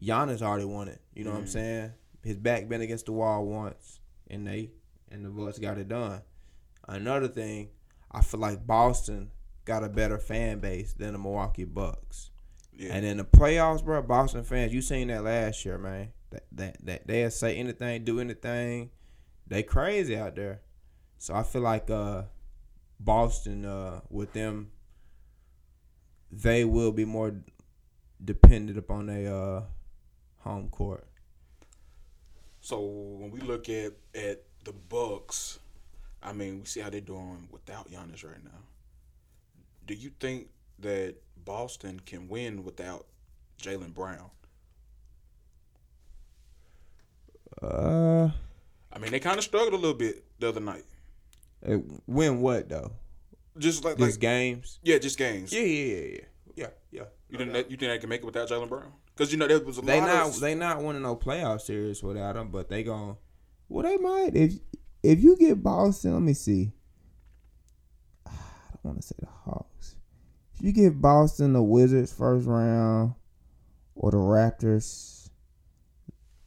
Giannis 0.00 0.42
already 0.42 0.64
won 0.64 0.88
it. 0.88 1.00
You 1.14 1.24
know 1.24 1.30
what 1.30 1.40
I'm 1.40 1.44
Mhm. 1.44 1.48
saying? 1.48 1.92
His 2.24 2.36
back 2.36 2.68
been 2.68 2.80
against 2.80 3.06
the 3.06 3.12
wall 3.12 3.44
once, 3.46 4.00
and 4.28 4.46
they 4.46 4.72
and 5.10 5.24
the 5.24 5.28
Bucks 5.30 5.58
got 5.58 5.78
it 5.78 5.88
done. 5.88 6.22
Another 6.88 7.28
thing, 7.28 7.68
I 8.10 8.22
feel 8.22 8.40
like 8.40 8.66
Boston 8.66 9.30
got 9.64 9.84
a 9.84 9.88
better 9.88 10.18
fan 10.18 10.58
base 10.58 10.94
than 10.94 11.12
the 11.12 11.18
Milwaukee 11.18 11.64
Bucks. 11.64 12.30
yeah. 12.74 12.94
And 12.94 13.04
in 13.04 13.18
the 13.18 13.24
playoffs, 13.24 13.84
bro, 13.84 14.00
Boston 14.02 14.42
fans, 14.44 14.72
you 14.72 14.80
seen 14.80 15.08
that 15.08 15.22
last 15.24 15.64
year, 15.64 15.76
man. 15.78 16.12
That 16.30 16.44
that 16.52 16.76
that 16.86 17.06
they'll 17.06 17.30
say 17.30 17.56
anything, 17.56 18.04
do 18.04 18.18
anything. 18.20 18.90
They 19.52 19.62
crazy 19.62 20.16
out 20.16 20.34
there. 20.34 20.62
So 21.18 21.34
I 21.34 21.42
feel 21.42 21.60
like 21.60 21.90
uh 21.90 22.22
Boston 22.98 23.66
uh 23.66 24.00
with 24.08 24.32
them 24.32 24.70
they 26.30 26.64
will 26.64 26.90
be 26.90 27.04
more 27.04 27.34
dependent 28.24 28.78
upon 28.78 29.06
their 29.06 29.30
uh 29.30 29.62
home 30.38 30.70
court. 30.70 31.06
So 32.62 32.80
when 32.80 33.30
we 33.30 33.40
look 33.40 33.68
at 33.68 33.92
at 34.14 34.42
the 34.64 34.72
Bucks, 34.72 35.58
I 36.22 36.32
mean, 36.32 36.60
we 36.60 36.64
see 36.64 36.80
how 36.80 36.88
they're 36.88 37.02
doing 37.02 37.46
without 37.50 37.90
Giannis 37.90 38.24
right 38.24 38.42
now. 38.42 38.62
Do 39.86 39.92
you 39.92 40.12
think 40.18 40.48
that 40.78 41.16
Boston 41.44 42.00
can 42.06 42.26
win 42.26 42.64
without 42.64 43.04
Jaylen 43.60 43.92
Brown? 43.92 44.30
Uh 47.60 48.30
I 48.92 48.98
mean, 48.98 49.10
they 49.12 49.20
kind 49.20 49.38
of 49.38 49.44
struggled 49.44 49.72
a 49.74 49.76
little 49.76 49.96
bit 49.96 50.24
the 50.38 50.48
other 50.48 50.60
night. 50.60 50.84
uh, 51.66 51.78
win 52.06 52.40
what 52.40 52.68
though? 52.68 52.92
Just 53.58 53.84
like, 53.84 53.98
Just 53.98 54.12
like 54.16 54.20
games? 54.20 54.78
yeah, 54.82 54.98
just 54.98 55.18
games. 55.18 55.52
Yeah, 55.52 55.60
yeah, 55.60 55.94
yeah, 55.94 56.06
yeah. 56.06 56.18
Yeah, 56.54 56.66
yeah. 56.90 57.02
You 57.30 57.38
think 57.38 57.52
that, 57.52 57.70
you 57.70 57.76
think 57.76 57.90
they 57.92 57.98
can 57.98 58.08
make 58.08 58.20
it 58.20 58.26
without 58.26 58.48
Jaylen 58.48 58.68
Brown? 58.68 58.92
Because 59.14 59.32
you 59.32 59.38
know 59.38 59.46
there 59.46 59.60
was 59.60 59.78
a 59.78 59.82
They 59.82 60.00
lot 60.00 60.06
not 60.06 60.26
of 60.28 60.40
they 60.40 60.54
not 60.54 60.82
winning 60.82 61.02
no 61.02 61.16
playoff 61.16 61.60
series 61.62 62.02
without 62.02 62.36
him, 62.36 62.48
but 62.50 62.68
they 62.68 62.82
gon' 62.82 63.16
well 63.68 63.82
they 63.84 63.96
might 63.96 64.34
if 64.36 64.54
if 65.02 65.22
you 65.22 65.36
get 65.36 65.62
Boston. 65.62 66.12
Let 66.14 66.22
me 66.22 66.34
see. 66.34 66.72
I 68.26 68.30
don't 68.82 68.92
want 68.94 69.00
to 69.00 69.06
say 69.06 69.16
the 69.20 69.26
Hawks. 69.26 69.96
If 70.54 70.62
you 70.62 70.72
get 70.72 71.00
Boston 71.00 71.52
the 71.54 71.62
Wizards 71.62 72.12
first 72.12 72.46
round, 72.46 73.14
or 73.94 74.10
the 74.10 74.16
Raptors, 74.18 75.30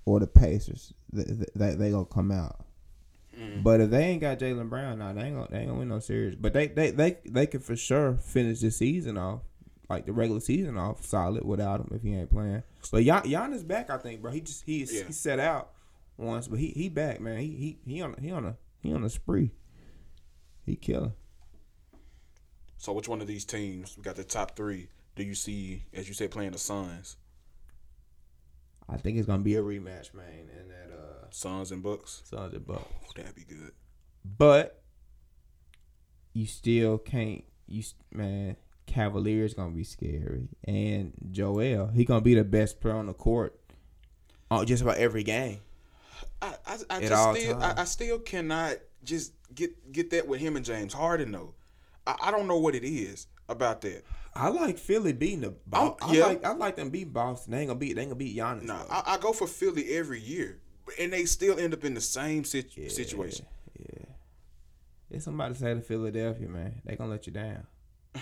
or 0.05 0.19
the 0.19 0.27
Pacers, 0.27 0.93
they 1.15 1.45
they, 1.55 1.75
they 1.75 1.91
gonna 1.91 2.05
come 2.05 2.31
out. 2.31 2.65
Mm. 3.37 3.63
But 3.63 3.81
if 3.81 3.89
they 3.89 4.03
ain't 4.03 4.21
got 4.21 4.39
Jaylen 4.39 4.69
Brown, 4.69 4.99
now 4.99 5.13
they 5.13 5.23
ain't 5.23 5.35
gonna 5.35 5.47
they 5.49 5.57
ain't 5.59 5.67
gonna 5.67 5.79
win 5.79 5.89
no 5.89 5.99
series. 5.99 6.35
But 6.35 6.53
they 6.53 6.67
they 6.67 6.91
they 6.91 7.17
they 7.25 7.47
can 7.47 7.59
for 7.59 7.75
sure 7.75 8.15
finish 8.15 8.61
the 8.61 8.71
season 8.71 9.17
off, 9.17 9.41
like 9.89 10.05
the 10.05 10.13
regular 10.13 10.39
season 10.39 10.77
off, 10.77 11.05
solid 11.05 11.43
without 11.43 11.81
him 11.81 11.91
if 11.93 12.01
he 12.01 12.15
ain't 12.15 12.31
playing. 12.31 12.63
But 12.91 13.03
Gian, 13.03 13.23
Giannis 13.23 13.67
back, 13.67 13.89
I 13.89 13.97
think, 13.97 14.21
bro. 14.21 14.31
He 14.31 14.41
just 14.41 14.63
he 14.65 14.83
Yeah. 14.83 15.03
he 15.03 15.13
set 15.13 15.39
out 15.39 15.71
once, 16.17 16.47
but 16.47 16.59
he 16.59 16.67
he 16.67 16.87
back, 16.89 17.19
man. 17.19 17.39
He 17.39 17.47
he 17.85 17.91
he 17.93 18.01
on 18.01 18.15
he 18.21 18.31
on 18.31 18.45
a 18.45 18.57
he 18.81 18.93
on 18.93 19.03
a 19.03 19.09
spree. 19.09 19.51
He 20.65 20.75
killing. 20.75 21.13
So 22.77 22.93
which 22.93 23.07
one 23.07 23.21
of 23.21 23.27
these 23.27 23.45
teams? 23.45 23.97
We 23.97 24.03
got 24.03 24.15
the 24.15 24.23
top 24.23 24.55
three. 24.55 24.89
Do 25.15 25.23
you 25.23 25.35
see, 25.35 25.85
as 25.93 26.07
you 26.07 26.13
said, 26.13 26.31
playing 26.31 26.51
the 26.51 26.57
Suns, 26.57 27.17
I 28.87 28.97
think 28.97 29.17
it's 29.17 29.27
gonna 29.27 29.43
be 29.43 29.55
a 29.55 29.61
rematch, 29.61 30.13
man, 30.13 30.49
in 30.59 30.67
that 30.69 30.91
uh 30.93 31.27
Suns 31.31 31.71
and 31.71 31.81
Bucks? 31.81 32.21
Suns 32.25 32.53
and 32.53 32.65
Bucks. 32.65 32.83
Oh, 32.83 33.11
that'd 33.15 33.35
be 33.35 33.43
good. 33.43 33.71
But 34.37 34.81
you 36.33 36.45
still 36.45 36.97
can't. 36.97 37.43
You 37.67 37.83
man, 38.11 38.57
Cavaliers 38.85 39.53
gonna 39.53 39.71
be 39.71 39.83
scary, 39.83 40.49
and 40.63 41.13
Joel 41.31 41.87
he 41.87 42.05
gonna 42.05 42.21
be 42.21 42.35
the 42.35 42.43
best 42.43 42.79
player 42.79 42.95
on 42.95 43.07
the 43.07 43.13
court. 43.13 43.59
On 44.51 44.65
just 44.65 44.83
about 44.83 44.97
every 44.97 45.23
game. 45.23 45.59
I 46.41 46.55
I, 46.65 46.77
I 46.89 46.95
At 46.97 47.01
just 47.01 47.13
all 47.13 47.35
still 47.35 47.59
times. 47.59 47.79
I, 47.79 47.81
I 47.81 47.85
still 47.85 48.19
cannot 48.19 48.75
just 49.03 49.33
get 49.53 49.91
get 49.91 50.11
that 50.11 50.27
with 50.27 50.39
him 50.39 50.55
and 50.55 50.65
James 50.65 50.93
Harden 50.93 51.31
though. 51.31 51.53
I, 52.05 52.15
I 52.23 52.31
don't 52.31 52.47
know 52.47 52.57
what 52.57 52.75
it 52.75 52.85
is 52.85 53.27
about 53.49 53.81
that. 53.81 54.03
I 54.35 54.49
like 54.49 54.77
Philly 54.77 55.13
beating 55.13 55.41
the. 55.41 55.53
Bo- 55.65 55.97
oh, 56.01 56.09
I 56.09 56.13
yeah. 56.13 56.25
like 56.25 56.43
I 56.45 56.53
like 56.53 56.75
them 56.75 56.89
beat 56.89 57.13
Boston. 57.13 57.53
They 57.53 57.59
ain't 57.59 57.69
gonna 57.69 57.79
beat. 57.79 57.93
They 57.95 58.01
ain't 58.01 58.09
gonna 58.11 58.19
beat 58.19 58.35
Giannis. 58.37 58.63
Nah. 58.63 58.83
I, 58.89 59.13
I 59.13 59.17
go 59.17 59.31
for 59.31 59.47
Philly 59.47 59.95
every 59.95 60.19
year, 60.19 60.59
and 60.99 61.13
they 61.13 61.23
still 61.25 61.57
end 61.57 61.73
up 61.73 61.85
in 61.85 61.93
the 61.93 62.01
same 62.01 62.43
Yeah, 62.51 62.89
situation. 62.89 63.45
Yeah. 63.79 64.05
If 65.09 65.23
somebody 65.23 65.55
say 65.55 65.73
to 65.73 65.79
Philadelphia, 65.81 66.49
man, 66.49 66.81
they 66.83 66.95
gonna 66.97 67.11
let 67.11 67.25
you 67.27 67.33
down. 67.33 67.65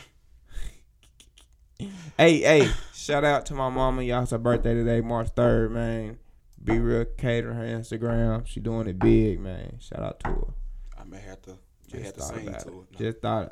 hey, 2.17 2.39
hey, 2.41 2.69
shout 2.93 3.23
out 3.23 3.45
to 3.47 3.55
my 3.55 3.69
mama. 3.69 4.03
Y'all's 4.03 4.29
her 4.31 4.37
birthday 4.37 4.73
today, 4.75 5.01
March 5.01 5.29
third, 5.35 5.71
man. 5.71 6.19
Be 6.63 6.77
real 6.79 7.05
catering 7.17 7.57
her 7.57 7.65
Instagram. 7.65 8.45
She 8.45 8.59
doing 8.59 8.87
it 8.87 8.99
big, 8.99 9.39
man. 9.39 9.79
Shout 9.79 10.03
out 10.03 10.19
to 10.21 10.27
her. 10.29 10.53
I 10.97 11.03
may 11.05 11.19
have 11.19 11.41
to, 11.41 11.57
Just 11.89 12.03
have 12.05 12.13
to 12.13 12.19
thought 12.21 12.35
sing 12.35 12.47
about 12.47 12.59
to 12.61 12.85
it. 12.91 12.91
it. 12.91 12.97
Just 12.99 13.19
thought. 13.21 13.51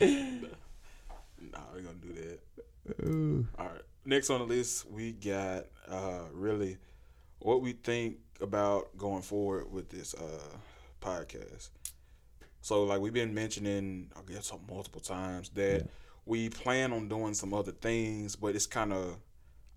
Nah, 1.52 1.60
we're 1.72 1.82
gonna 1.82 1.94
do 1.96 2.12
that. 2.12 3.06
Ooh. 3.06 3.46
All 3.58 3.66
right. 3.66 3.82
Next 4.04 4.30
on 4.30 4.40
the 4.40 4.46
list, 4.46 4.90
we 4.90 5.12
got 5.12 5.66
uh, 5.88 6.24
really 6.32 6.78
what 7.40 7.60
we 7.62 7.72
think 7.72 8.16
about 8.40 8.96
going 8.96 9.22
forward 9.22 9.70
with 9.70 9.88
this 9.90 10.14
uh, 10.14 10.56
podcast. 11.00 11.70
So, 12.62 12.84
like 12.84 13.00
we've 13.00 13.12
been 13.12 13.34
mentioning, 13.34 14.10
I 14.16 14.20
guess 14.30 14.52
multiple 14.68 15.00
times 15.00 15.48
that 15.50 15.80
Yeah. 15.82 15.86
we 16.26 16.48
plan 16.50 16.92
on 16.92 17.08
doing 17.08 17.34
some 17.34 17.54
other 17.54 17.72
things, 17.72 18.36
but 18.36 18.54
it's 18.54 18.66
kind 18.66 18.92
of 18.92 19.18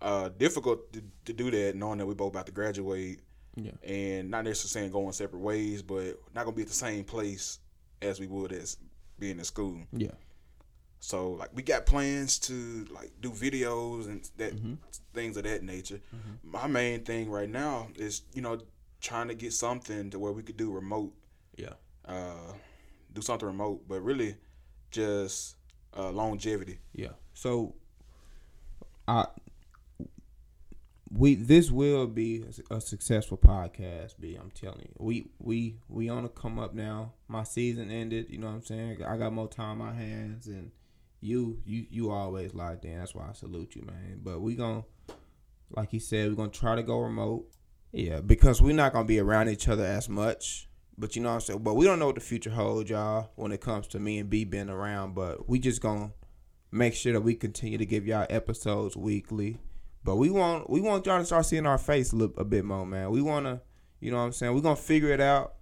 uh, 0.01 0.29
difficult 0.37 0.91
to, 0.93 1.01
to 1.25 1.33
do 1.33 1.49
that, 1.51 1.75
knowing 1.75 1.97
that 1.99 2.05
we're 2.05 2.13
both 2.13 2.33
about 2.33 2.45
to 2.47 2.51
graduate 2.51 3.21
Yeah. 3.55 3.71
and 3.83 4.29
not 4.29 4.43
necessarily 4.43 4.85
saying 4.87 4.91
going 4.91 5.13
separate 5.13 5.39
ways, 5.39 5.81
but 5.81 6.19
not 6.35 6.43
gonna 6.45 6.55
be 6.55 6.63
at 6.63 6.67
the 6.67 6.73
same 6.73 7.03
place 7.05 7.59
as 8.01 8.19
we 8.19 8.27
would 8.27 8.51
as 8.51 8.77
being 9.17 9.37
in 9.39 9.45
school. 9.45 9.79
Yeah. 9.93 10.11
So 11.05 11.31
like 11.31 11.49
we 11.53 11.63
got 11.63 11.85
plans 11.85 12.39
to 12.39 12.85
like 12.89 13.11
do 13.19 13.29
videos 13.29 14.05
and 14.07 14.23
that 14.37 14.55
Mm-hmm. 14.55 14.75
things 15.13 15.35
of 15.35 15.43
that 15.43 15.61
nature. 15.61 15.99
My 16.43 16.65
main 16.67 17.03
thing 17.03 17.29
right 17.29 17.49
now 17.49 17.89
is 17.95 18.21
you 18.33 18.41
know 18.41 18.57
trying 19.01 19.27
to 19.27 19.35
get 19.35 19.51
something 19.51 20.09
to 20.11 20.17
where 20.17 20.31
we 20.31 20.43
could 20.43 20.55
do 20.55 20.71
remote, 20.71 21.11
Yeah. 21.57 21.73
uh, 22.07 22.53
do 23.11 23.21
something 23.21 23.45
remote, 23.45 23.81
but 23.85 23.99
really 23.99 24.37
just 24.91 25.57
uh, 25.97 26.09
longevity. 26.09 26.79
Yeah. 26.93 27.09
So, 27.33 27.75
I 29.05 29.25
we 31.11 31.35
this 31.35 31.69
will 31.69 32.07
be 32.07 32.45
a 32.71 32.79
successful 32.79 33.37
podcast. 33.37 34.13
B, 34.21 34.35
I'm 34.39 34.51
telling 34.51 34.79
you, 34.83 34.93
we 34.99 35.27
we 35.39 35.79
we 35.89 36.07
on 36.07 36.23
a 36.23 36.29
come 36.29 36.59
up 36.59 36.73
now. 36.73 37.11
My 37.27 37.43
season 37.43 37.91
ended. 37.91 38.29
You 38.29 38.37
know 38.37 38.47
what 38.47 38.53
I'm 38.53 38.63
saying? 38.63 39.03
I 39.03 39.17
got 39.17 39.33
more 39.33 39.49
time 39.49 39.81
on 39.81 39.87
my 39.89 39.93
hands, 39.93 40.47
and 40.47 40.71
you 41.23 41.59
you 41.65 41.85
you 41.89 42.11
always 42.11 42.53
locked 42.53 42.85
in. 42.85 42.99
That's 42.99 43.15
why 43.15 43.29
I 43.29 43.33
salute 43.33 43.75
you, 43.75 43.83
man. 43.83 44.19
But 44.21 44.41
we 44.41 44.55
gonna, 44.55 44.83
like 45.69 45.89
he 45.89 45.99
said, 45.99 46.29
we're 46.29 46.35
gonna 46.35 46.49
try 46.49 46.75
to 46.75 46.83
go 46.83 46.99
remote. 46.99 47.45
Yeah, 47.91 48.19
because 48.19 48.61
we're 48.61 48.75
not 48.75 48.93
gonna 48.93 49.05
be 49.05 49.19
around 49.19 49.49
each 49.49 49.67
other 49.67 49.85
as 49.85 50.09
much. 50.09 50.67
But 50.97 51.15
you 51.15 51.21
know 51.21 51.29
what 51.29 51.35
I'm 51.35 51.41
saying. 51.41 51.63
But 51.63 51.75
we 51.75 51.85
don't 51.85 51.97
know 51.97 52.07
what 52.07 52.15
the 52.15 52.21
future 52.21 52.51
holds, 52.51 52.89
y'all, 52.89 53.31
when 53.35 53.51
it 53.51 53.61
comes 53.61 53.87
to 53.87 53.99
me 53.99 54.19
and 54.19 54.29
B 54.29 54.43
being 54.43 54.69
around. 54.69 55.15
But 55.15 55.47
we 55.47 55.59
just 55.59 55.81
gonna 55.81 56.11
make 56.71 56.93
sure 56.93 57.13
that 57.13 57.21
we 57.21 57.35
continue 57.35 57.77
to 57.77 57.85
give 57.85 58.05
y'all 58.05 58.27
episodes 58.29 58.97
weekly. 58.97 59.59
But 60.03 60.17
we 60.17 60.29
want 60.29 60.69
we 60.69 60.81
want 60.81 61.05
y'all 61.05 61.19
to 61.19 61.25
start 61.25 61.45
seeing 61.45 61.65
our 61.65 61.77
face 61.77 62.11
a, 62.11 62.17
little, 62.17 62.35
a 62.37 62.43
bit 62.43 62.65
more, 62.65 62.85
man. 62.85 63.11
We 63.11 63.21
wanna, 63.21 63.61
you 64.01 64.11
know 64.11 64.17
what 64.17 64.23
I'm 64.23 64.31
saying. 64.33 64.53
We're 64.53 64.61
gonna 64.61 64.75
figure 64.75 65.11
it 65.11 65.21
out. 65.21 65.53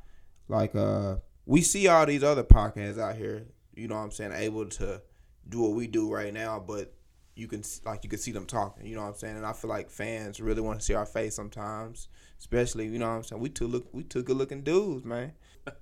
Like 0.47 0.73
uh, 0.75 1.17
we 1.45 1.61
see 1.61 1.87
all 1.87 2.07
these 2.07 2.23
other 2.23 2.43
podcasts 2.43 2.99
out 2.99 3.15
here. 3.15 3.45
You 3.75 3.87
know 3.87 3.95
what 3.95 4.01
I'm 4.01 4.11
saying, 4.11 4.33
able 4.33 4.65
to 4.65 5.01
do 5.47 5.61
what 5.61 5.71
we 5.71 5.87
do 5.87 6.11
right 6.11 6.33
now, 6.33 6.59
but 6.59 6.93
you 7.35 7.47
can 7.47 7.63
like 7.85 8.03
you 8.03 8.09
can 8.09 8.19
see 8.19 8.31
them 8.31 8.45
talking. 8.45 8.85
You 8.85 8.95
know 8.95 9.01
what 9.01 9.09
I'm 9.09 9.15
saying, 9.15 9.37
and 9.37 9.45
I 9.45 9.53
feel 9.53 9.69
like 9.69 9.89
fans 9.89 10.39
really 10.39 10.61
want 10.61 10.79
to 10.79 10.85
see 10.85 10.93
our 10.93 11.05
face 11.05 11.35
sometimes, 11.35 12.07
especially 12.39 12.87
you 12.87 12.99
know 12.99 13.09
what 13.09 13.15
I'm 13.15 13.23
saying. 13.23 13.41
We 13.41 13.49
two 13.49 13.67
look 13.67 13.87
we 13.93 14.03
two 14.03 14.23
good 14.23 14.37
looking 14.37 14.61
dudes, 14.61 15.05
man. 15.05 15.33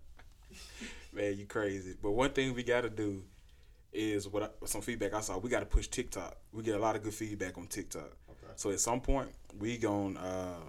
Man, 1.11 1.37
you 1.37 1.47
crazy. 1.47 1.95
But 1.99 2.11
one 2.11 2.29
thing 2.31 2.53
we 2.53 2.61
got 2.61 2.81
to 2.81 2.89
do 2.89 3.23
is 3.91 4.27
what 4.27 4.43
I, 4.43 4.49
some 4.65 4.81
feedback 4.81 5.15
I 5.15 5.21
saw. 5.21 5.39
We 5.39 5.49
got 5.49 5.61
to 5.61 5.65
push 5.65 5.87
TikTok. 5.87 6.37
We 6.51 6.61
get 6.61 6.75
a 6.75 6.79
lot 6.79 6.95
of 6.95 7.01
good 7.01 7.13
feedback 7.13 7.57
on 7.57 7.65
TikTok. 7.65 8.15
So 8.55 8.69
at 8.71 8.79
some 8.79 8.99
point 8.99 9.29
we 9.57 9.77
gon' 9.77 10.17
uh, 10.17 10.59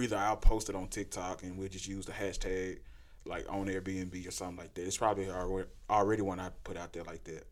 either 0.00 0.16
I'll 0.16 0.36
post 0.36 0.68
it 0.68 0.74
on 0.74 0.88
TikTok 0.88 1.42
and 1.42 1.56
we'll 1.56 1.68
just 1.68 1.86
use 1.86 2.04
the 2.04 2.12
hashtag 2.12 2.80
like 3.24 3.46
on 3.48 3.66
Airbnb 3.66 4.26
or 4.26 4.30
something 4.30 4.56
like 4.56 4.74
that. 4.74 4.86
It's 4.86 4.98
probably 4.98 5.30
already 5.30 5.68
already 5.88 6.22
one 6.22 6.40
I 6.40 6.50
put 6.64 6.76
out 6.76 6.92
there 6.92 7.04
like 7.04 7.24
that. 7.24 7.46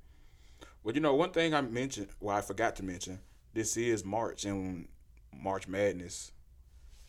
But 0.85 0.95
you 0.95 1.01
know, 1.01 1.15
one 1.15 1.31
thing 1.31 1.55
I 1.55 1.61
mentioned, 1.61 2.09
well, 2.21 2.37
I 2.37 2.41
forgot 2.41 2.77
to 2.77 2.83
mention, 2.85 3.19
this 3.53 3.77
is 3.77 4.05
March 4.05 4.45
and 4.45 4.89
March 5.35 5.69
Madness. 5.69 6.33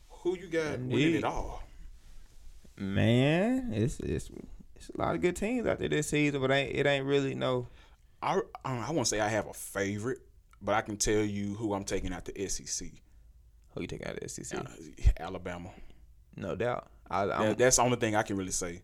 Who 0.10 0.38
you 0.38 0.48
got 0.48 0.80
winning 0.80 1.16
it 1.16 1.24
all? 1.24 1.64
Man, 2.78 3.72
it's 3.74 4.00
it's 4.00 4.30
it's 4.76 4.90
a 4.90 4.98
lot 4.98 5.16
of 5.16 5.22
good 5.22 5.36
teams 5.36 5.68
out 5.68 5.80
there 5.80 5.90
this 5.90 6.10
season, 6.10 6.42
but 6.42 6.52
ain't 6.52 6.76
it 6.76 6.86
ain't 6.86 7.06
really 7.06 7.36
no. 7.36 7.68
I 8.22 8.40
I, 8.64 8.92
won't 8.92 9.08
say 9.08 9.20
I 9.20 9.28
have 9.28 9.48
a 9.48 9.54
favorite, 9.54 10.20
but 10.62 10.76
I 10.76 10.82
can 10.82 10.98
tell 10.98 11.22
you 11.22 11.56
who 11.56 11.74
I'm 11.74 11.84
taking 11.84 12.14
out 12.14 12.26
the 12.26 12.48
SEC. 12.48 12.88
Who 13.74 13.82
you 13.82 13.88
taking 13.88 14.08
out 14.08 14.20
the 14.20 14.30
SEC? 14.30 14.60
Uh, 14.60 14.64
Alabama. 15.20 15.70
No 16.36 16.56
doubt. 16.56 16.88
I, 17.10 17.26
That- 17.26 17.58
that's 17.58 17.76
the 17.78 17.82
only 17.84 17.98
thing 17.98 18.16
I 18.16 18.24
can 18.24 18.38
really 18.38 18.52
say. 18.52 18.82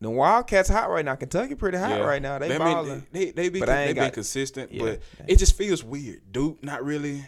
The 0.00 0.10
Wildcats 0.10 0.68
hot 0.68 0.90
right 0.90 1.04
now. 1.04 1.14
Kentucky 1.16 1.54
pretty 1.54 1.78
hot 1.78 2.00
right 2.02 2.22
now. 2.22 2.38
They 2.38 2.46
I 2.46 2.50
mean, 2.50 2.58
balling. 2.58 3.06
they 3.12 3.30
they 3.32 3.48
be 3.48 3.60
But 3.60 3.66
they 3.66 3.88
ain't 3.88 3.98
be 3.98 4.10
consistent, 4.10 4.72
Yeah. 4.72 4.82
but 4.82 5.00
it 5.26 5.36
just 5.38 5.56
feels 5.56 5.82
weird. 5.82 6.20
Duke 6.32 6.62
not 6.62 6.84
really 6.84 7.24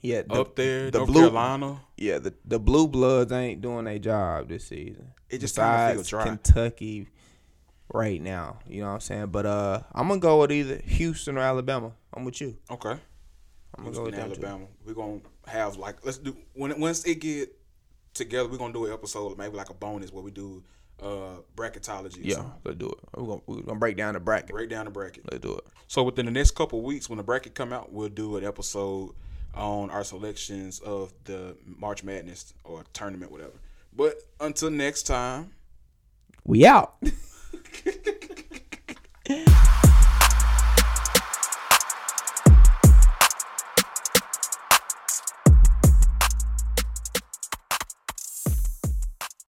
Yeah, 0.00 0.22
the, 0.22 0.34
up 0.40 0.56
there. 0.56 0.90
the 0.90 0.98
North 0.98 1.10
blue- 1.10 1.20
Carolina. 1.22 1.80
yeah, 1.96 2.18
the 2.18 2.32
the 2.44 2.58
blue 2.58 2.88
bloods 2.88 3.32
ain't 3.32 3.60
doing 3.60 3.84
their 3.84 3.98
job 3.98 4.48
this 4.48 4.66
season. 4.66 5.08
It 5.28 5.38
just 5.38 5.56
kinda 5.56 5.94
feel 5.94 6.02
dry. 6.02 6.24
Kentucky 6.24 7.08
right 7.92 8.20
now. 8.20 8.58
You 8.66 8.80
know 8.82 8.88
what 8.88 8.94
I'm 8.94 9.00
saying? 9.00 9.26
But 9.26 9.46
uh, 9.46 9.80
I'm 9.92 10.08
gonna 10.08 10.20
go 10.20 10.40
with 10.40 10.52
either 10.52 10.76
Houston 10.84 11.36
or 11.38 11.40
Alabama. 11.40 11.92
I'm 12.12 12.24
with 12.24 12.40
you. 12.40 12.56
Okay. 12.70 12.96
I'm 13.76 13.84
gonna 13.84 13.96
go 13.96 14.04
with 14.04 14.14
Houston. 14.14 14.44
Alabama. 14.44 14.66
We're 14.86 14.94
gonna 14.94 15.20
have 15.46 15.76
like 15.76 16.04
let's 16.04 16.18
do 16.18 16.36
when 16.54 16.78
once 16.80 17.04
it 17.04 17.16
get 17.16 17.54
together. 18.14 18.48
We're 18.48 18.58
gonna 18.58 18.72
do 18.72 18.86
an 18.86 18.92
episode 18.92 19.36
maybe 19.36 19.56
like 19.56 19.70
a 19.70 19.74
bonus 19.74 20.12
where 20.12 20.22
we 20.22 20.30
do 20.30 20.62
uh 21.02 21.40
bracketology. 21.56 22.20
Yeah, 22.22 22.44
let's 22.64 22.78
do 22.78 22.88
it. 22.88 22.98
We're 23.16 23.26
gonna, 23.26 23.40
we're 23.46 23.62
gonna 23.62 23.78
break 23.78 23.96
down 23.96 24.14
the 24.14 24.20
bracket. 24.20 24.50
break 24.50 24.70
down 24.70 24.84
the 24.84 24.90
bracket. 24.90 25.24
Let's 25.30 25.42
do 25.42 25.54
it. 25.54 25.64
So 25.88 26.02
within 26.02 26.26
the 26.26 26.32
next 26.32 26.52
couple 26.52 26.82
weeks, 26.82 27.08
when 27.08 27.16
the 27.16 27.22
bracket 27.22 27.54
come 27.54 27.72
out, 27.72 27.92
we'll 27.92 28.08
do 28.08 28.36
an 28.36 28.44
episode 28.44 29.14
on 29.54 29.90
our 29.90 30.04
selections 30.04 30.80
of 30.80 31.12
the 31.24 31.56
March 31.64 32.02
Madness 32.02 32.54
or 32.64 32.84
tournament, 32.92 33.30
whatever. 33.30 33.52
But 33.96 34.16
until 34.40 34.70
next 34.70 35.04
time. 35.04 35.52
We 36.44 36.66
out. 36.66 36.96